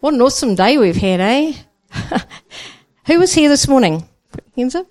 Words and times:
What 0.00 0.14
an 0.14 0.22
awesome 0.22 0.54
day 0.54 0.78
we've 0.78 0.96
had, 0.96 1.20
eh? 1.20 1.52
Who 3.04 3.18
was 3.18 3.34
here 3.34 3.50
this 3.50 3.68
morning? 3.68 4.08
Hands 4.56 4.74
up. 4.74 4.86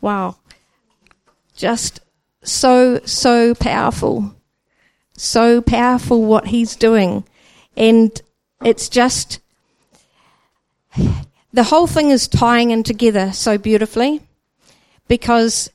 Wow. 0.00 0.36
Just 1.54 2.00
so, 2.42 3.00
so 3.04 3.54
powerful. 3.54 4.34
So 5.12 5.60
powerful 5.60 6.24
what 6.24 6.46
he's 6.46 6.74
doing. 6.74 7.24
And 7.76 8.18
it's 8.64 8.88
just, 8.88 9.40
the 11.52 11.64
whole 11.64 11.86
thing 11.86 12.08
is 12.08 12.28
tying 12.28 12.70
in 12.70 12.84
together 12.84 13.30
so 13.32 13.58
beautifully 13.58 14.22
because 15.06 15.68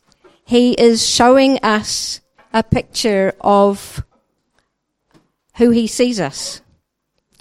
he 0.43 0.73
is 0.73 1.07
showing 1.07 1.59
us 1.59 2.21
a 2.51 2.63
picture 2.63 3.35
of 3.41 4.03
who 5.57 5.69
he 5.69 5.85
sees 5.85 6.19
us 6.19 6.61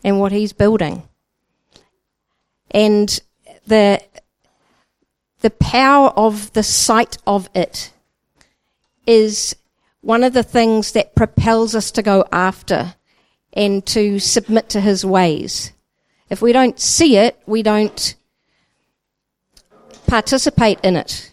and 0.04 0.20
what 0.20 0.32
he's 0.32 0.52
building. 0.52 1.02
And 2.70 3.20
the, 3.66 4.02
the 5.40 5.50
power 5.50 6.10
of 6.10 6.52
the 6.52 6.62
sight 6.62 7.18
of 7.26 7.48
it 7.54 7.92
is 9.06 9.56
one 10.00 10.22
of 10.22 10.32
the 10.32 10.42
things 10.42 10.92
that 10.92 11.14
propels 11.14 11.74
us 11.74 11.90
to 11.92 12.02
go 12.02 12.24
after 12.30 12.94
and 13.52 13.84
to 13.86 14.18
submit 14.18 14.68
to 14.68 14.80
his 14.80 15.04
ways. 15.04 15.72
If 16.28 16.42
we 16.42 16.52
don't 16.52 16.78
see 16.78 17.16
it, 17.16 17.40
we 17.46 17.62
don't 17.62 18.14
participate 20.06 20.78
in 20.82 20.96
it. 20.96 21.32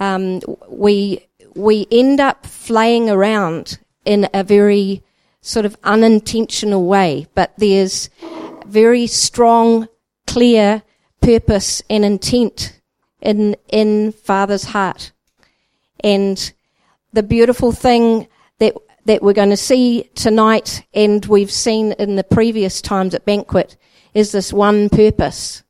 Um, 0.00 0.40
we 0.68 1.26
we 1.54 1.86
end 1.90 2.20
up 2.20 2.46
flaying 2.46 3.10
around 3.10 3.78
in 4.04 4.28
a 4.32 4.44
very 4.44 5.02
sort 5.48 5.64
of 5.64 5.76
unintentional 5.82 6.86
way, 6.86 7.26
but 7.34 7.52
there's 7.56 8.10
very 8.66 9.06
strong, 9.06 9.88
clear 10.26 10.82
purpose 11.22 11.82
and 11.88 12.04
intent 12.04 12.80
in, 13.22 13.56
in 13.68 14.12
Father's 14.12 14.64
heart. 14.64 15.12
And 16.04 16.52
the 17.14 17.22
beautiful 17.22 17.72
thing 17.72 18.28
that, 18.58 18.74
that 19.06 19.22
we're 19.22 19.32
going 19.32 19.50
to 19.50 19.56
see 19.56 20.10
tonight 20.14 20.86
and 20.92 21.24
we've 21.24 21.50
seen 21.50 21.92
in 21.92 22.16
the 22.16 22.24
previous 22.24 22.82
times 22.82 23.14
at 23.14 23.24
banquet 23.24 23.76
is 24.12 24.32
this 24.32 24.52
one 24.52 24.90
purpose. 24.90 25.62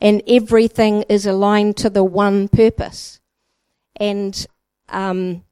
And 0.00 0.22
everything 0.26 1.02
is 1.08 1.24
aligned 1.24 1.76
to 1.78 1.88
the 1.88 2.04
one 2.04 2.48
purpose. 2.48 3.20
And, 3.96 4.46
um, 4.88 5.44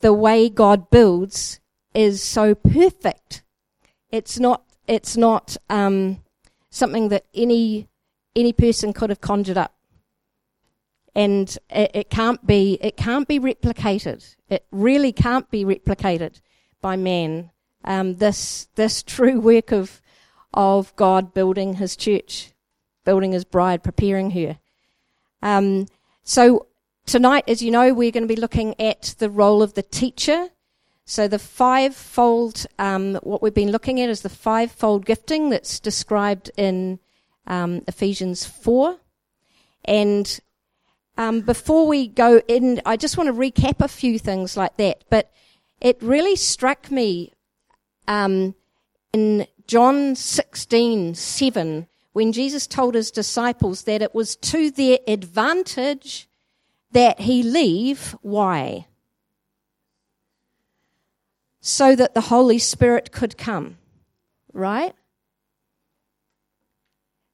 the 0.00 0.14
way 0.14 0.48
God 0.48 0.88
builds 0.88 1.60
is 1.94 2.22
so 2.22 2.54
perfect. 2.54 3.42
It's 4.10 4.38
not, 4.38 4.64
it's 4.86 5.16
not, 5.16 5.56
um, 5.68 6.22
something 6.70 7.08
that 7.08 7.24
any, 7.34 7.88
any 8.34 8.52
person 8.52 8.92
could 8.92 9.10
have 9.10 9.20
conjured 9.20 9.58
up. 9.58 9.74
And 11.14 11.56
it, 11.68 11.90
it 11.94 12.10
can't 12.10 12.46
be, 12.46 12.78
it 12.80 12.96
can't 12.96 13.26
be 13.26 13.40
replicated. 13.40 14.36
It 14.48 14.64
really 14.70 15.12
can't 15.12 15.50
be 15.50 15.64
replicated 15.64 16.40
by 16.80 16.96
man. 16.96 17.50
Um, 17.84 18.16
this, 18.16 18.68
this 18.76 19.02
true 19.02 19.40
work 19.40 19.72
of, 19.72 20.00
of 20.54 20.94
God 20.96 21.34
building 21.34 21.74
his 21.74 21.96
church, 21.96 22.52
building 23.04 23.32
his 23.32 23.44
bride, 23.44 23.82
preparing 23.82 24.30
her. 24.32 24.58
Um, 25.42 25.86
so 26.22 26.66
tonight, 27.06 27.44
as 27.48 27.62
you 27.62 27.70
know, 27.70 27.92
we're 27.92 28.12
going 28.12 28.28
to 28.28 28.34
be 28.34 28.40
looking 28.40 28.80
at 28.80 29.14
the 29.18 29.30
role 29.30 29.62
of 29.62 29.74
the 29.74 29.82
teacher 29.82 30.50
so 31.10 31.26
the 31.26 31.40
fivefold, 31.40 32.66
um, 32.78 33.16
what 33.24 33.42
we've 33.42 33.52
been 33.52 33.72
looking 33.72 34.00
at 34.00 34.08
is 34.08 34.20
the 34.20 34.28
fivefold 34.28 35.04
gifting 35.04 35.50
that's 35.50 35.80
described 35.80 36.52
in 36.56 37.00
um, 37.48 37.82
Ephesians 37.88 38.46
4. 38.46 38.96
And 39.86 40.38
um, 41.18 41.40
before 41.40 41.88
we 41.88 42.06
go 42.06 42.40
in, 42.46 42.80
I 42.86 42.96
just 42.96 43.16
want 43.16 43.26
to 43.26 43.32
recap 43.32 43.80
a 43.80 43.88
few 43.88 44.20
things 44.20 44.56
like 44.56 44.76
that. 44.76 45.02
But 45.10 45.32
it 45.80 46.00
really 46.00 46.36
struck 46.36 46.92
me 46.92 47.32
um, 48.06 48.54
in 49.12 49.48
John 49.66 50.14
16, 50.14 51.16
7, 51.16 51.88
when 52.12 52.30
Jesus 52.30 52.68
told 52.68 52.94
his 52.94 53.10
disciples 53.10 53.82
that 53.82 54.00
it 54.00 54.14
was 54.14 54.36
to 54.36 54.70
their 54.70 54.98
advantage 55.08 56.28
that 56.92 57.22
he 57.22 57.42
leave. 57.42 58.14
Why? 58.22 58.86
So 61.60 61.94
that 61.94 62.14
the 62.14 62.22
Holy 62.22 62.58
Spirit 62.58 63.12
could 63.12 63.36
come. 63.36 63.78
Right? 64.52 64.94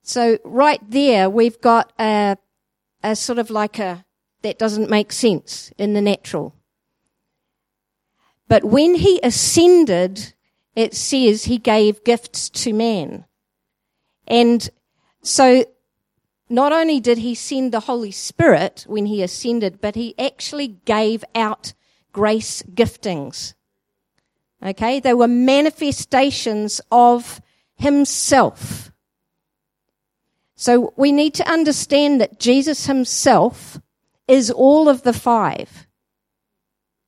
So 0.02 0.38
right 0.44 0.80
there, 0.88 1.28
we've 1.28 1.60
got 1.60 1.92
a, 1.98 2.36
a 3.02 3.16
sort 3.16 3.38
of 3.38 3.50
like 3.50 3.78
a, 3.78 4.04
that 4.42 4.58
doesn't 4.58 4.90
make 4.90 5.12
sense 5.12 5.72
in 5.78 5.94
the 5.94 6.00
natural. 6.00 6.54
But 8.48 8.64
when 8.64 8.94
he 8.94 9.18
ascended, 9.22 10.34
it 10.76 10.94
says 10.94 11.44
he 11.44 11.58
gave 11.58 12.04
gifts 12.04 12.48
to 12.50 12.72
man. 12.72 13.24
And 14.28 14.68
so 15.22 15.64
not 16.48 16.72
only 16.72 17.00
did 17.00 17.18
he 17.18 17.34
send 17.34 17.72
the 17.72 17.80
Holy 17.80 18.12
Spirit 18.12 18.84
when 18.88 19.06
he 19.06 19.22
ascended, 19.22 19.80
but 19.80 19.96
he 19.96 20.14
actually 20.18 20.68
gave 20.84 21.24
out 21.34 21.72
grace 22.12 22.62
giftings. 22.62 23.54
Okay, 24.64 25.00
they 25.00 25.14
were 25.14 25.28
manifestations 25.28 26.80
of 26.90 27.40
himself. 27.74 28.90
So 30.54 30.94
we 30.96 31.12
need 31.12 31.34
to 31.34 31.48
understand 31.48 32.20
that 32.20 32.40
Jesus 32.40 32.86
himself 32.86 33.78
is 34.26 34.50
all 34.50 34.88
of 34.88 35.02
the 35.02 35.12
five. 35.12 35.86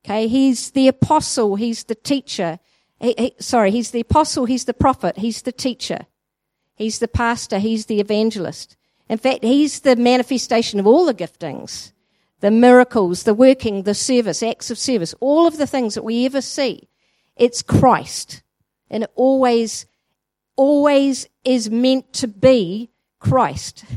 Okay, 0.05 0.27
he's 0.27 0.71
the 0.71 0.87
apostle, 0.87 1.55
he's 1.55 1.83
the 1.85 1.95
teacher. 1.95 2.59
He, 2.99 3.15
he, 3.17 3.35
sorry, 3.39 3.71
he's 3.71 3.91
the 3.91 4.01
apostle, 4.01 4.45
he's 4.45 4.65
the 4.65 4.73
prophet, 4.73 5.17
he's 5.17 5.41
the 5.41 5.51
teacher. 5.51 6.05
He's 6.75 6.99
the 6.99 7.07
pastor, 7.07 7.59
he's 7.59 7.87
the 7.87 7.99
evangelist. 7.99 8.77
In 9.09 9.17
fact, 9.17 9.43
he's 9.43 9.81
the 9.81 9.95
manifestation 9.95 10.79
of 10.79 10.87
all 10.87 11.05
the 11.05 11.13
giftings, 11.13 11.91
the 12.39 12.51
miracles, 12.51 13.23
the 13.23 13.33
working, 13.33 13.83
the 13.83 13.95
service, 13.95 14.43
acts 14.43 14.71
of 14.71 14.77
service, 14.77 15.13
all 15.19 15.47
of 15.47 15.57
the 15.57 15.67
things 15.67 15.95
that 15.95 16.03
we 16.03 16.25
ever 16.25 16.41
see 16.41 16.87
it's 17.39 17.63
Christ. 17.63 18.43
And 18.91 19.03
it 19.03 19.11
always, 19.15 19.87
always 20.55 21.27
is 21.43 21.69
meant 21.71 22.13
to 22.13 22.27
be 22.27 22.91
Christ. 23.19 23.85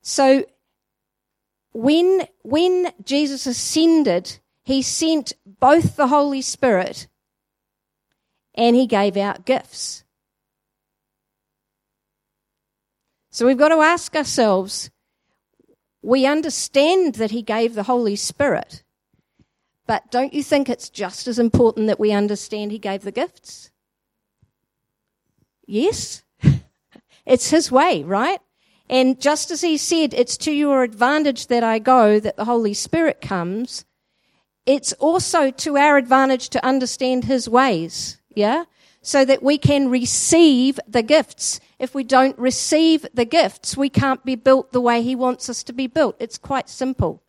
So 0.00 0.46
when, 1.72 2.26
when 2.40 2.90
Jesus 3.04 3.46
ascended, 3.46 4.38
he 4.62 4.80
sent 4.80 5.34
both 5.44 5.96
the 5.96 6.06
Holy 6.06 6.40
Spirit 6.40 7.08
and 8.54 8.74
he 8.74 8.86
gave 8.86 9.18
out 9.18 9.44
gifts. 9.44 10.04
So 13.30 13.46
we've 13.46 13.58
got 13.58 13.68
to 13.68 13.82
ask 13.82 14.16
ourselves 14.16 14.90
we 16.00 16.24
understand 16.24 17.16
that 17.16 17.30
he 17.30 17.42
gave 17.42 17.74
the 17.74 17.82
Holy 17.82 18.16
Spirit. 18.16 18.82
But 19.88 20.10
don't 20.10 20.34
you 20.34 20.42
think 20.42 20.68
it's 20.68 20.90
just 20.90 21.26
as 21.26 21.38
important 21.38 21.86
that 21.86 21.98
we 21.98 22.12
understand 22.12 22.70
he 22.70 22.78
gave 22.78 23.02
the 23.02 23.10
gifts? 23.10 23.70
Yes. 25.66 26.22
it's 27.26 27.48
his 27.48 27.72
way, 27.72 28.04
right? 28.04 28.38
And 28.90 29.18
just 29.18 29.50
as 29.50 29.62
he 29.62 29.78
said, 29.78 30.12
it's 30.12 30.36
to 30.38 30.52
your 30.52 30.82
advantage 30.82 31.46
that 31.46 31.64
I 31.64 31.78
go, 31.78 32.20
that 32.20 32.36
the 32.36 32.44
Holy 32.44 32.74
Spirit 32.74 33.22
comes, 33.22 33.86
it's 34.66 34.92
also 34.94 35.50
to 35.50 35.78
our 35.78 35.96
advantage 35.96 36.50
to 36.50 36.64
understand 36.64 37.24
his 37.24 37.48
ways, 37.48 38.20
yeah? 38.34 38.64
So 39.00 39.24
that 39.24 39.42
we 39.42 39.56
can 39.56 39.88
receive 39.88 40.78
the 40.86 41.02
gifts. 41.02 41.60
If 41.78 41.94
we 41.94 42.04
don't 42.04 42.38
receive 42.38 43.06
the 43.14 43.24
gifts, 43.24 43.74
we 43.74 43.88
can't 43.88 44.22
be 44.22 44.34
built 44.34 44.72
the 44.72 44.82
way 44.82 45.00
he 45.00 45.14
wants 45.14 45.48
us 45.48 45.62
to 45.62 45.72
be 45.72 45.86
built. 45.86 46.16
It's 46.20 46.36
quite 46.36 46.68
simple. 46.68 47.22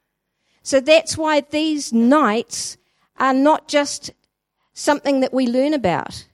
So 0.70 0.80
that's 0.80 1.18
why 1.18 1.42
these 1.42 1.92
nights 1.92 2.78
are 3.18 3.34
not 3.34 3.68
just 3.68 4.12
something 4.74 5.22
that 5.22 5.34
we 5.34 5.48
learn 5.48 5.74
about. 5.74 6.28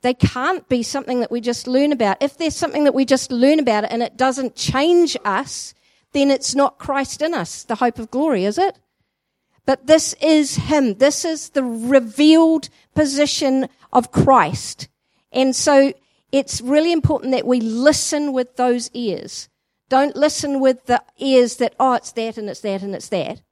They 0.00 0.14
can't 0.14 0.66
be 0.70 0.82
something 0.82 1.20
that 1.20 1.30
we 1.30 1.42
just 1.42 1.66
learn 1.66 1.92
about. 1.92 2.16
If 2.22 2.38
there's 2.38 2.56
something 2.56 2.84
that 2.84 2.94
we 2.94 3.04
just 3.04 3.30
learn 3.30 3.58
about 3.58 3.84
it 3.84 3.92
and 3.92 4.02
it 4.02 4.16
doesn't 4.16 4.56
change 4.56 5.18
us, 5.22 5.74
then 6.12 6.30
it's 6.30 6.54
not 6.54 6.78
Christ 6.78 7.20
in 7.20 7.34
us, 7.34 7.62
the 7.62 7.74
hope 7.74 7.98
of 7.98 8.10
glory, 8.10 8.46
is 8.46 8.56
it? 8.56 8.78
But 9.66 9.86
this 9.86 10.14
is 10.22 10.56
Him. 10.56 10.94
This 10.94 11.26
is 11.26 11.50
the 11.50 11.64
revealed 11.64 12.70
position 12.94 13.68
of 13.92 14.12
Christ. 14.12 14.88
And 15.30 15.54
so 15.54 15.92
it's 16.32 16.62
really 16.62 16.92
important 16.92 17.32
that 17.32 17.46
we 17.46 17.60
listen 17.60 18.32
with 18.32 18.56
those 18.56 18.90
ears. 18.94 19.50
Don't 19.88 20.16
listen 20.16 20.60
with 20.60 20.86
the 20.86 21.02
ears 21.18 21.56
that, 21.56 21.74
oh, 21.80 21.94
it's 21.94 22.12
that 22.12 22.36
and 22.36 22.48
it's 22.50 22.60
that 22.60 22.82
and 22.82 22.94
it's 22.94 23.08
that. 23.08 23.42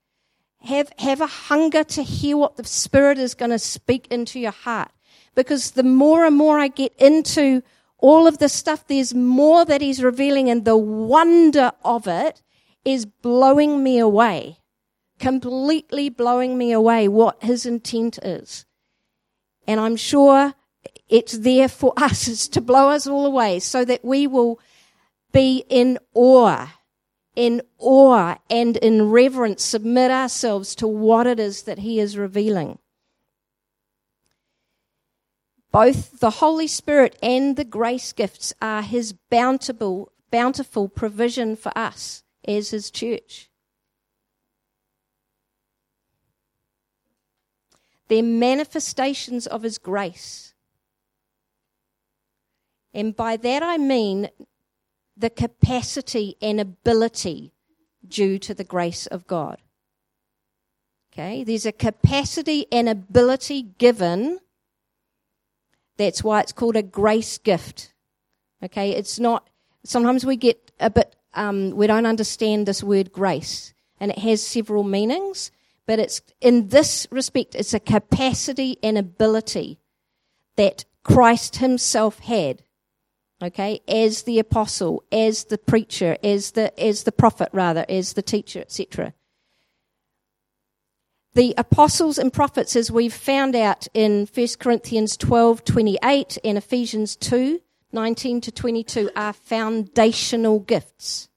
Have, 0.62 0.92
have 0.98 1.20
a 1.20 1.26
hunger 1.26 1.84
to 1.84 2.02
hear 2.02 2.36
what 2.36 2.56
the 2.56 2.64
Spirit 2.64 3.18
is 3.18 3.34
going 3.34 3.52
to 3.52 3.58
speak 3.58 4.06
into 4.10 4.38
your 4.40 4.52
heart. 4.52 4.90
because 5.36 5.72
the 5.72 5.84
more 5.84 6.24
and 6.24 6.34
more 6.34 6.58
I 6.58 6.68
get 6.68 6.92
into 6.96 7.62
all 7.98 8.26
of 8.26 8.38
this 8.38 8.52
stuff, 8.52 8.86
there's 8.86 9.14
more 9.14 9.64
that 9.64 9.80
he's 9.80 10.02
revealing, 10.02 10.50
and 10.50 10.64
the 10.64 10.76
wonder 10.76 11.72
of 11.84 12.08
it 12.08 12.42
is 12.84 13.06
blowing 13.06 13.84
me 13.84 13.98
away. 13.98 14.58
Completely 15.18 16.08
blowing 16.08 16.58
me 16.58 16.72
away 16.72 17.08
what 17.08 17.42
his 17.42 17.64
intent 17.64 18.18
is. 18.22 18.66
And 19.66 19.80
I'm 19.80 19.96
sure 19.96 20.54
it's 21.08 21.38
there 21.38 21.68
for 21.68 21.92
us, 21.96 22.48
to 22.48 22.60
blow 22.60 22.90
us 22.90 23.06
all 23.06 23.26
away 23.26 23.60
so 23.60 23.84
that 23.84 24.04
we 24.04 24.26
will 24.26 24.58
be 25.36 25.64
in 25.68 25.98
awe, 26.14 26.66
in 27.34 27.60
awe 27.78 28.36
and 28.48 28.78
in 28.78 29.10
reverence, 29.10 29.62
submit 29.62 30.10
ourselves 30.10 30.74
to 30.74 30.88
what 30.88 31.26
it 31.26 31.38
is 31.38 31.64
that 31.64 31.80
he 31.80 32.00
is 32.00 32.16
revealing. 32.16 32.78
Both 35.70 36.20
the 36.20 36.30
Holy 36.30 36.66
Spirit 36.66 37.18
and 37.22 37.54
the 37.56 37.64
grace 37.64 38.14
gifts 38.14 38.54
are 38.62 38.80
his 38.80 39.12
bountiful, 39.12 40.10
bountiful 40.30 40.88
provision 40.88 41.54
for 41.54 41.70
us 41.76 42.22
as 42.48 42.70
his 42.70 42.90
church. 42.90 43.50
They're 48.08 48.22
manifestations 48.22 49.46
of 49.46 49.64
his 49.64 49.76
grace. 49.76 50.54
And 52.94 53.14
by 53.14 53.36
that 53.36 53.62
I 53.62 53.76
mean 53.76 54.30
the 55.16 55.30
capacity 55.30 56.36
and 56.42 56.60
ability 56.60 57.52
due 58.06 58.38
to 58.38 58.54
the 58.54 58.64
grace 58.64 59.06
of 59.06 59.26
God. 59.26 59.58
Okay, 61.12 61.44
there's 61.44 61.64
a 61.64 61.72
capacity 61.72 62.66
and 62.70 62.88
ability 62.88 63.62
given. 63.62 64.38
That's 65.96 66.22
why 66.22 66.40
it's 66.40 66.52
called 66.52 66.76
a 66.76 66.82
grace 66.82 67.38
gift. 67.38 67.94
Okay, 68.62 68.90
it's 68.90 69.18
not, 69.18 69.48
sometimes 69.84 70.26
we 70.26 70.36
get 70.36 70.72
a 70.78 70.90
bit, 70.90 71.16
um, 71.32 71.70
we 71.70 71.86
don't 71.86 72.06
understand 72.06 72.66
this 72.66 72.82
word 72.82 73.12
grace, 73.12 73.72
and 73.98 74.10
it 74.10 74.18
has 74.18 74.46
several 74.46 74.84
meanings. 74.84 75.50
But 75.86 76.00
it's 76.00 76.20
in 76.40 76.68
this 76.68 77.06
respect, 77.10 77.54
it's 77.54 77.72
a 77.72 77.80
capacity 77.80 78.76
and 78.82 78.98
ability 78.98 79.78
that 80.56 80.84
Christ 81.02 81.56
himself 81.56 82.18
had. 82.18 82.62
Okay, 83.42 83.80
as 83.86 84.22
the 84.22 84.38
apostle, 84.38 85.04
as 85.12 85.44
the 85.44 85.58
preacher, 85.58 86.16
as 86.24 86.52
the 86.52 86.78
as 86.82 87.04
the 87.04 87.12
prophet 87.12 87.50
rather, 87.52 87.84
as 87.88 88.14
the 88.14 88.22
teacher, 88.22 88.60
etc. 88.60 89.12
The 91.34 91.52
apostles 91.58 92.18
and 92.18 92.32
prophets, 92.32 92.74
as 92.76 92.90
we've 92.90 93.12
found 93.12 93.54
out 93.54 93.88
in 93.92 94.26
1 94.32 94.46
Corinthians 94.58 95.18
12, 95.18 95.64
28 95.64 96.38
and 96.42 96.56
Ephesians 96.56 97.14
2, 97.14 97.60
19 97.92 98.40
to 98.40 98.50
22, 98.50 99.10
are 99.14 99.34
foundational 99.34 100.60
gifts. 100.60 101.28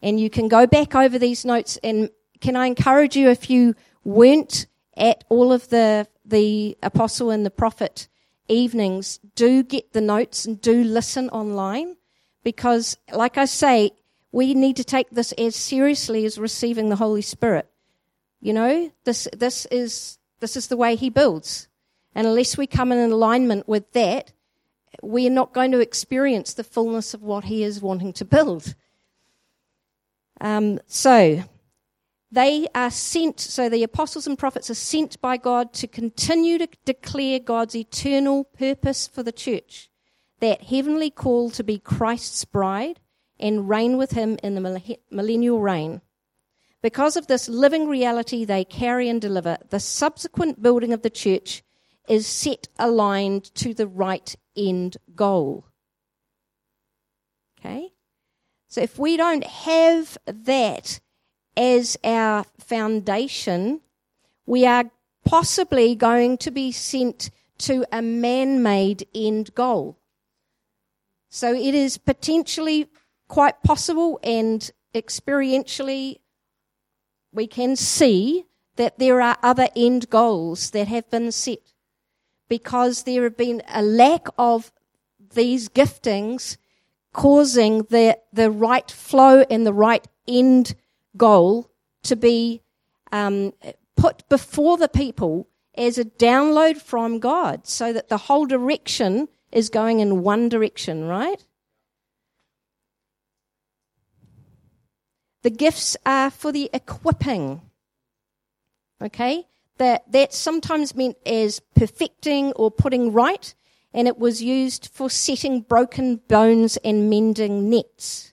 And 0.00 0.18
you 0.18 0.30
can 0.30 0.48
go 0.48 0.66
back 0.66 0.94
over 0.94 1.18
these 1.18 1.44
notes 1.44 1.78
and 1.84 2.08
can 2.40 2.56
I 2.56 2.66
encourage 2.66 3.14
you 3.14 3.28
if 3.28 3.50
you 3.50 3.74
weren't 4.04 4.66
at 4.96 5.22
all 5.28 5.52
of 5.52 5.68
the 5.68 6.08
the 6.24 6.78
apostle 6.82 7.30
and 7.30 7.44
the 7.44 7.50
prophet 7.50 8.08
evenings, 8.48 9.18
do 9.34 9.62
get 9.62 9.92
the 9.92 10.00
notes 10.00 10.44
and 10.44 10.60
do 10.60 10.82
listen 10.84 11.28
online 11.30 11.96
because 12.42 12.96
like 13.12 13.38
I 13.38 13.44
say, 13.44 13.92
we 14.32 14.54
need 14.54 14.76
to 14.76 14.84
take 14.84 15.10
this 15.10 15.32
as 15.32 15.56
seriously 15.56 16.24
as 16.24 16.38
receiving 16.38 16.88
the 16.88 16.96
Holy 16.96 17.22
Spirit. 17.22 17.68
You 18.40 18.52
know, 18.52 18.92
this 19.04 19.28
this 19.32 19.66
is 19.66 20.18
this 20.40 20.56
is 20.56 20.68
the 20.68 20.76
way 20.76 20.96
he 20.96 21.10
builds. 21.10 21.68
And 22.14 22.26
unless 22.26 22.56
we 22.56 22.66
come 22.66 22.92
in 22.92 23.10
alignment 23.10 23.68
with 23.68 23.92
that, 23.92 24.32
we 25.02 25.26
are 25.26 25.30
not 25.30 25.52
going 25.52 25.72
to 25.72 25.80
experience 25.80 26.54
the 26.54 26.64
fullness 26.64 27.14
of 27.14 27.22
what 27.22 27.44
he 27.44 27.62
is 27.62 27.82
wanting 27.82 28.12
to 28.14 28.24
build. 28.24 28.74
Um, 30.40 30.80
so, 30.86 31.44
they 32.30 32.68
are 32.74 32.90
sent, 32.90 33.40
so 33.40 33.68
the 33.68 33.82
apostles 33.82 34.26
and 34.26 34.38
prophets 34.38 34.70
are 34.70 34.74
sent 34.74 35.20
by 35.20 35.36
God 35.36 35.72
to 35.74 35.86
continue 35.86 36.58
to 36.58 36.68
declare 36.84 37.38
God's 37.38 37.74
eternal 37.74 38.44
purpose 38.44 39.08
for 39.08 39.22
the 39.22 39.32
church, 39.32 39.90
that 40.40 40.64
heavenly 40.64 41.10
call 41.10 41.50
to 41.50 41.64
be 41.64 41.78
Christ's 41.78 42.44
bride 42.44 43.00
and 43.40 43.68
reign 43.68 43.96
with 43.96 44.12
him 44.12 44.38
in 44.42 44.54
the 44.54 44.98
millennial 45.10 45.60
reign. 45.60 46.02
Because 46.82 47.16
of 47.16 47.26
this 47.26 47.48
living 47.48 47.88
reality 47.88 48.44
they 48.44 48.64
carry 48.64 49.08
and 49.08 49.20
deliver, 49.20 49.58
the 49.70 49.80
subsequent 49.80 50.62
building 50.62 50.92
of 50.92 51.02
the 51.02 51.10
church 51.10 51.62
is 52.08 52.26
set 52.26 52.68
aligned 52.78 53.54
to 53.54 53.74
the 53.74 53.86
right 53.86 54.36
end 54.56 54.96
goal. 55.14 55.66
Okay? 57.58 57.90
So 58.68 58.80
if 58.82 58.98
we 58.98 59.16
don't 59.16 59.44
have 59.44 60.18
that, 60.26 61.00
as 61.58 61.98
our 62.04 62.44
foundation, 62.60 63.80
we 64.46 64.64
are 64.64 64.90
possibly 65.24 65.96
going 65.96 66.38
to 66.38 66.52
be 66.52 66.70
sent 66.70 67.30
to 67.58 67.84
a 67.92 68.00
man 68.00 68.62
made 68.62 69.06
end 69.12 69.52
goal. 69.56 69.98
So 71.28 71.52
it 71.52 71.74
is 71.74 71.98
potentially 71.98 72.86
quite 73.26 73.62
possible 73.62 74.20
and 74.22 74.70
experientially 74.94 76.20
we 77.32 77.46
can 77.46 77.76
see 77.76 78.46
that 78.76 78.98
there 78.98 79.20
are 79.20 79.36
other 79.42 79.68
end 79.76 80.08
goals 80.08 80.70
that 80.70 80.88
have 80.88 81.10
been 81.10 81.32
set 81.32 81.74
because 82.48 83.02
there 83.02 83.24
have 83.24 83.36
been 83.36 83.62
a 83.68 83.82
lack 83.82 84.28
of 84.38 84.72
these 85.34 85.68
giftings 85.68 86.56
causing 87.12 87.82
the, 87.90 88.16
the 88.32 88.50
right 88.50 88.90
flow 88.90 89.44
and 89.50 89.66
the 89.66 89.72
right 89.72 90.06
end 90.26 90.74
goal 91.18 91.70
to 92.04 92.16
be 92.16 92.62
um, 93.12 93.52
put 93.96 94.28
before 94.28 94.78
the 94.78 94.88
people 94.88 95.48
as 95.76 95.98
a 95.98 96.04
download 96.04 96.80
from 96.80 97.18
God 97.18 97.66
so 97.66 97.92
that 97.92 98.08
the 98.08 98.16
whole 98.16 98.46
direction 98.46 99.28
is 99.52 99.68
going 99.68 100.00
in 100.00 100.22
one 100.22 100.48
direction, 100.48 101.06
right? 101.06 101.44
The 105.42 105.50
gifts 105.50 105.96
are 106.04 106.30
for 106.30 106.52
the 106.52 106.68
equipping. 106.72 107.62
Okay? 109.02 109.46
That, 109.78 110.10
that's 110.10 110.36
sometimes 110.36 110.96
meant 110.96 111.16
as 111.24 111.60
perfecting 111.76 112.52
or 112.52 112.70
putting 112.70 113.12
right, 113.12 113.54
and 113.94 114.08
it 114.08 114.18
was 114.18 114.42
used 114.42 114.88
for 114.92 115.08
setting 115.08 115.60
broken 115.60 116.16
bones 116.28 116.76
and 116.78 117.08
mending 117.08 117.70
nets. 117.70 118.27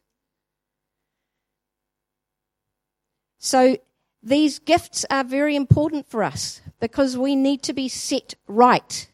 So 3.45 3.77
these 4.23 4.57
gifts 4.57 5.05
are 5.11 5.23
very 5.23 5.55
important 5.55 6.07
for 6.07 6.23
us 6.23 6.61
because 6.79 7.15
we 7.15 7.35
need 7.35 7.61
to 7.61 7.73
be 7.73 7.87
set 7.87 8.33
right. 8.47 9.07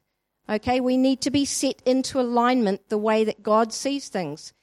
Okay, 0.48 0.80
we 0.80 0.96
need 0.96 1.20
to 1.22 1.30
be 1.30 1.44
set 1.44 1.82
into 1.86 2.18
alignment 2.18 2.88
the 2.88 2.98
way 2.98 3.26
that 3.26 3.44
God 3.44 3.74
sees 3.74 4.08
things. 4.08 4.54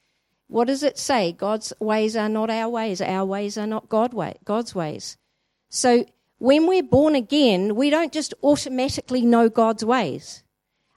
What 0.47 0.65
does 0.65 0.81
it 0.81 0.97
say? 0.97 1.33
God's 1.33 1.71
ways 1.79 2.15
are 2.15 2.29
not 2.29 2.49
our 2.49 2.67
ways. 2.67 2.99
Our 2.99 3.23
ways 3.25 3.59
are 3.59 3.67
not 3.67 3.89
God 3.89 4.11
way, 4.11 4.37
God's 4.43 4.73
ways. 4.73 5.17
So 5.69 6.03
when 6.39 6.65
we're 6.65 6.81
born 6.81 7.13
again, 7.13 7.75
we 7.75 7.91
don't 7.91 8.11
just 8.11 8.33
automatically 8.41 9.21
know 9.21 9.49
God's 9.49 9.85
ways. 9.85 10.43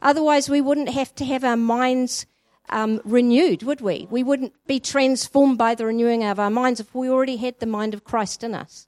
Otherwise, 0.00 0.48
we 0.48 0.62
wouldn't 0.62 0.88
have 0.88 1.14
to 1.16 1.26
have 1.26 1.44
our 1.44 1.58
minds 1.58 2.24
um, 2.68 3.00
renewed, 3.04 3.62
would 3.62 3.80
we? 3.80 4.06
We 4.10 4.22
wouldn't 4.22 4.54
be 4.66 4.80
transformed 4.80 5.58
by 5.58 5.74
the 5.74 5.86
renewing 5.86 6.24
of 6.24 6.38
our 6.38 6.50
minds 6.50 6.80
if 6.80 6.94
we 6.94 7.08
already 7.08 7.36
had 7.36 7.58
the 7.58 7.66
mind 7.66 7.94
of 7.94 8.04
Christ 8.04 8.42
in 8.42 8.54
us. 8.54 8.86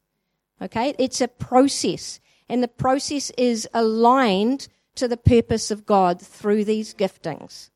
Okay? 0.61 0.95
It's 0.99 1.21
a 1.21 1.28
process, 1.28 2.21
and 2.49 2.62
the 2.62 2.69
process 2.69 3.31
is 3.37 3.69
aligned 3.75 4.69
to 4.95 5.09
the 5.09 5.16
purpose 5.16 5.71
of 5.71 5.87
God 5.87 6.21
through 6.21 6.64
these 6.64 6.95
giftings. 6.95 7.71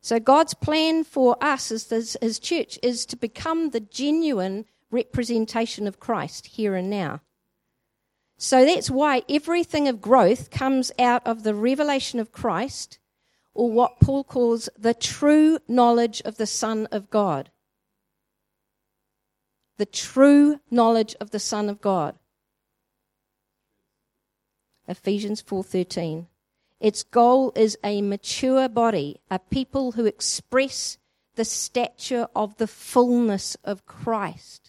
So, 0.00 0.18
God's 0.18 0.54
plan 0.54 1.04
for 1.04 1.36
us 1.42 1.70
as 1.70 2.16
His 2.20 2.38
church 2.38 2.78
is 2.82 3.04
to 3.06 3.16
become 3.16 3.70
the 3.70 3.80
genuine 3.80 4.64
representation 4.90 5.86
of 5.86 6.00
Christ 6.00 6.46
here 6.46 6.74
and 6.74 6.88
now. 6.88 7.20
So 8.42 8.64
that's 8.64 8.90
why 8.90 9.22
everything 9.28 9.86
of 9.86 10.00
growth 10.00 10.50
comes 10.50 10.90
out 10.98 11.26
of 11.26 11.42
the 11.42 11.54
revelation 11.54 12.18
of 12.18 12.32
Christ, 12.32 12.98
or 13.52 13.70
what 13.70 14.00
Paul 14.00 14.24
calls 14.24 14.70
the 14.78 14.94
true 14.94 15.58
knowledge 15.68 16.22
of 16.22 16.38
the 16.38 16.46
Son 16.46 16.88
of 16.90 17.10
God. 17.10 17.50
The 19.76 19.84
true 19.84 20.58
knowledge 20.70 21.14
of 21.20 21.32
the 21.32 21.38
Son 21.38 21.68
of 21.68 21.82
God. 21.82 22.18
Ephesians 24.88 25.42
4:13. 25.42 26.26
Its 26.80 27.02
goal 27.02 27.52
is 27.54 27.76
a 27.84 28.00
mature 28.00 28.70
body, 28.70 29.20
a 29.30 29.38
people 29.38 29.92
who 29.92 30.06
express 30.06 30.96
the 31.34 31.44
stature 31.44 32.26
of 32.34 32.56
the 32.56 32.66
fullness 32.66 33.58
of 33.64 33.84
Christ 33.84 34.59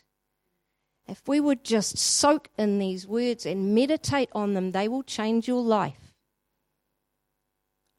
If 1.12 1.28
we 1.28 1.42
would 1.42 1.66
just 1.66 1.98
soak 1.98 2.48
in 2.58 2.80
these 2.80 3.06
words 3.06 3.46
and 3.46 3.76
meditate 3.76 4.30
on 4.32 4.54
them, 4.54 4.72
they 4.72 4.88
will 4.88 5.04
change 5.04 5.46
your 5.46 5.62
life. 5.62 6.14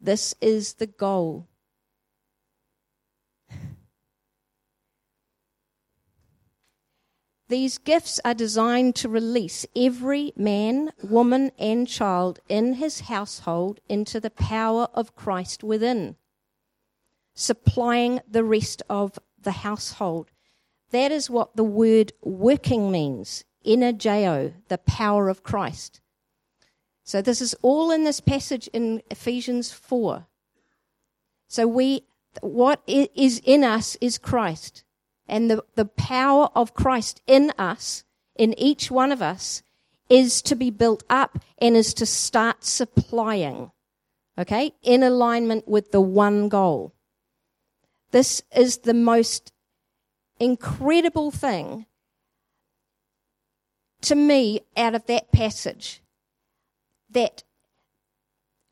This 0.00 0.34
is 0.40 0.72
the 0.74 0.86
goal. 0.86 1.46
These 7.48 7.76
gifts 7.76 8.18
are 8.24 8.32
designed 8.32 8.94
to 8.96 9.10
release 9.10 9.66
every 9.76 10.32
man, 10.34 10.92
woman, 11.02 11.52
and 11.58 11.86
child 11.86 12.40
in 12.48 12.76
his 12.76 13.00
household 13.00 13.80
into 13.90 14.20
the 14.20 14.30
power 14.30 14.88
of 14.94 15.14
Christ 15.14 15.62
within, 15.62 16.16
supplying 17.34 18.20
the 18.26 18.42
rest 18.42 18.82
of 18.88 19.18
the 19.38 19.52
household. 19.52 20.30
That 20.92 21.10
is 21.10 21.30
what 21.30 21.56
the 21.56 21.64
word 21.64 22.12
working 22.22 22.92
means, 22.92 23.44
energeo, 23.66 24.52
the 24.68 24.78
power 24.78 25.28
of 25.28 25.42
Christ. 25.42 26.00
So 27.02 27.20
this 27.20 27.40
is 27.40 27.54
all 27.62 27.90
in 27.90 28.04
this 28.04 28.20
passage 28.20 28.68
in 28.72 29.02
Ephesians 29.10 29.72
4. 29.72 30.26
So 31.48 31.66
we, 31.66 32.04
what 32.40 32.82
is 32.86 33.40
in 33.44 33.64
us 33.64 33.96
is 34.00 34.18
Christ. 34.18 34.84
And 35.26 35.50
the, 35.50 35.64
the 35.76 35.86
power 35.86 36.50
of 36.54 36.74
Christ 36.74 37.22
in 37.26 37.52
us, 37.58 38.04
in 38.36 38.58
each 38.58 38.90
one 38.90 39.12
of 39.12 39.22
us, 39.22 39.62
is 40.10 40.42
to 40.42 40.54
be 40.54 40.70
built 40.70 41.04
up 41.08 41.38
and 41.58 41.74
is 41.74 41.94
to 41.94 42.06
start 42.06 42.64
supplying. 42.64 43.70
Okay? 44.38 44.74
In 44.82 45.02
alignment 45.02 45.66
with 45.66 45.90
the 45.90 46.02
one 46.02 46.50
goal. 46.50 46.94
This 48.10 48.42
is 48.54 48.78
the 48.78 48.94
most 48.94 49.51
incredible 50.38 51.30
thing 51.30 51.86
to 54.02 54.14
me 54.14 54.60
out 54.76 54.94
of 54.94 55.06
that 55.06 55.32
passage 55.32 56.02
that 57.10 57.44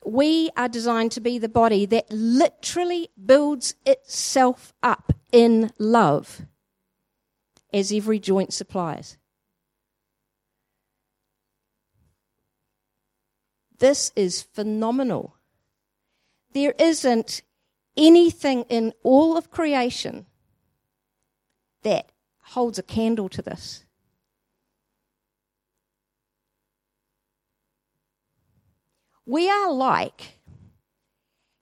we 0.03 0.49
are 0.57 0.67
designed 0.67 1.11
to 1.11 1.21
be 1.21 1.37
the 1.37 1.49
body 1.49 1.85
that 1.85 2.11
literally 2.11 3.09
builds 3.23 3.75
itself 3.85 4.73
up 4.81 5.13
in 5.31 5.71
love 5.77 6.41
as 7.73 7.91
every 7.91 8.19
joint 8.19 8.53
supplies. 8.53 9.17
This 13.77 14.11
is 14.15 14.41
phenomenal. 14.41 15.37
There 16.53 16.75
isn't 16.77 17.41
anything 17.97 18.63
in 18.63 18.93
all 19.03 19.37
of 19.37 19.49
creation 19.49 20.25
that 21.83 22.11
holds 22.41 22.79
a 22.79 22.83
candle 22.83 23.29
to 23.29 23.41
this. 23.41 23.85
We 29.25 29.49
are 29.49 29.71
like, 29.71 30.39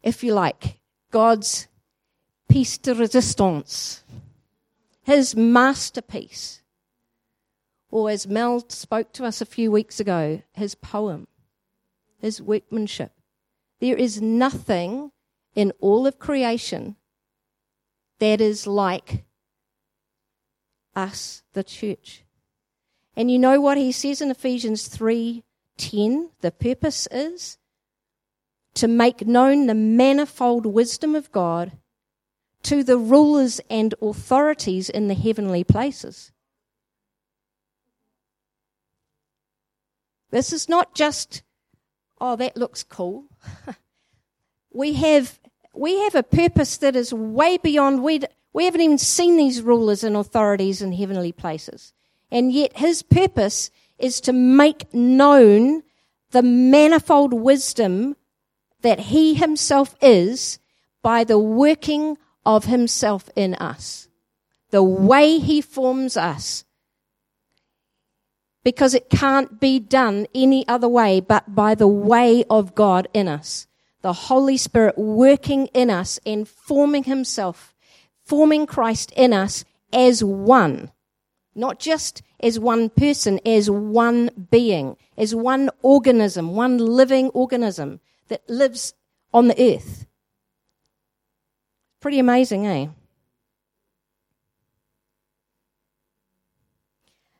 if 0.01 0.23
you 0.23 0.33
like, 0.33 0.79
God's 1.11 1.67
piece 2.47 2.77
de 2.77 2.95
resistance, 2.95 4.03
his 5.03 5.35
masterpiece. 5.35 6.61
Or 7.91 8.09
as 8.09 8.27
Mel 8.27 8.63
spoke 8.69 9.11
to 9.13 9.25
us 9.25 9.41
a 9.41 9.45
few 9.45 9.71
weeks 9.71 9.99
ago, 9.99 10.41
his 10.53 10.75
poem, 10.75 11.27
his 12.19 12.41
workmanship. 12.41 13.11
There 13.79 13.97
is 13.97 14.21
nothing 14.21 15.11
in 15.55 15.73
all 15.79 16.05
of 16.05 16.19
creation 16.19 16.95
that 18.19 18.41
is 18.41 18.67
like 18.67 19.25
us, 20.95 21.43
the 21.53 21.63
church. 21.63 22.23
And 23.15 23.29
you 23.29 23.39
know 23.39 23.59
what 23.59 23.77
he 23.77 23.91
says 23.91 24.21
in 24.21 24.31
Ephesians 24.31 24.87
3:10, 24.87 26.31
the 26.41 26.51
purpose 26.51 27.07
is 27.11 27.57
to 28.75 28.87
make 28.87 29.27
known 29.27 29.67
the 29.67 29.75
manifold 29.75 30.65
wisdom 30.65 31.15
of 31.15 31.31
God 31.31 31.73
to 32.63 32.83
the 32.83 32.97
rulers 32.97 33.59
and 33.69 33.93
authorities 34.01 34.89
in 34.89 35.07
the 35.07 35.13
heavenly 35.13 35.63
places. 35.63 36.31
This 40.31 40.53
is 40.53 40.69
not 40.69 40.93
just, 40.93 41.41
oh, 42.21 42.35
that 42.35 42.55
looks 42.55 42.83
cool. 42.83 43.25
we 44.71 44.93
have 44.93 45.39
we 45.73 45.99
have 46.01 46.15
a 46.15 46.23
purpose 46.23 46.77
that 46.77 46.95
is 46.95 47.13
way 47.13 47.57
beyond 47.57 48.03
we 48.03 48.21
we 48.53 48.65
haven't 48.65 48.81
even 48.81 48.97
seen 48.97 49.37
these 49.37 49.61
rulers 49.61 50.03
and 50.03 50.15
authorities 50.15 50.81
in 50.81 50.93
heavenly 50.93 51.31
places. 51.31 51.93
And 52.31 52.51
yet 52.51 52.77
his 52.77 53.03
purpose 53.03 53.71
is 53.97 54.21
to 54.21 54.33
make 54.33 54.93
known 54.93 55.83
the 56.31 56.43
manifold 56.43 57.33
wisdom 57.33 58.15
that 58.81 58.99
he 58.99 59.33
himself 59.33 59.95
is 60.01 60.59
by 61.01 61.23
the 61.23 61.39
working 61.39 62.17
of 62.45 62.65
himself 62.65 63.29
in 63.35 63.55
us. 63.55 64.07
The 64.71 64.83
way 64.83 65.39
he 65.39 65.61
forms 65.61 66.15
us. 66.15 66.63
Because 68.63 68.93
it 68.93 69.09
can't 69.09 69.59
be 69.59 69.79
done 69.79 70.27
any 70.35 70.67
other 70.67 70.87
way 70.87 71.19
but 71.19 71.55
by 71.55 71.75
the 71.75 71.87
way 71.87 72.43
of 72.49 72.75
God 72.75 73.07
in 73.13 73.27
us. 73.27 73.67
The 74.01 74.13
Holy 74.13 74.57
Spirit 74.57 74.97
working 74.97 75.67
in 75.67 75.89
us 75.89 76.19
and 76.25 76.47
forming 76.47 77.03
himself, 77.03 77.68
forming 78.29 78.67
Christ 78.67 79.11
in 79.17 79.33
us 79.33 79.65
as 79.91 80.23
one. 80.23 80.91
Not 81.55 81.79
just 81.79 82.21
as 82.39 82.59
one 82.59 82.89
person, 82.89 83.39
as 83.43 83.71
one 83.71 84.29
being, 84.51 84.97
as 85.17 85.33
one 85.33 85.71
organism, 85.81 86.55
one 86.55 86.77
living 86.77 87.29
organism 87.29 87.99
that 88.27 88.47
lives 88.47 88.93
on 89.33 89.47
the 89.47 89.75
earth. 89.75 90.05
Pretty 91.99 92.19
amazing, 92.19 92.67
eh? 92.67 92.87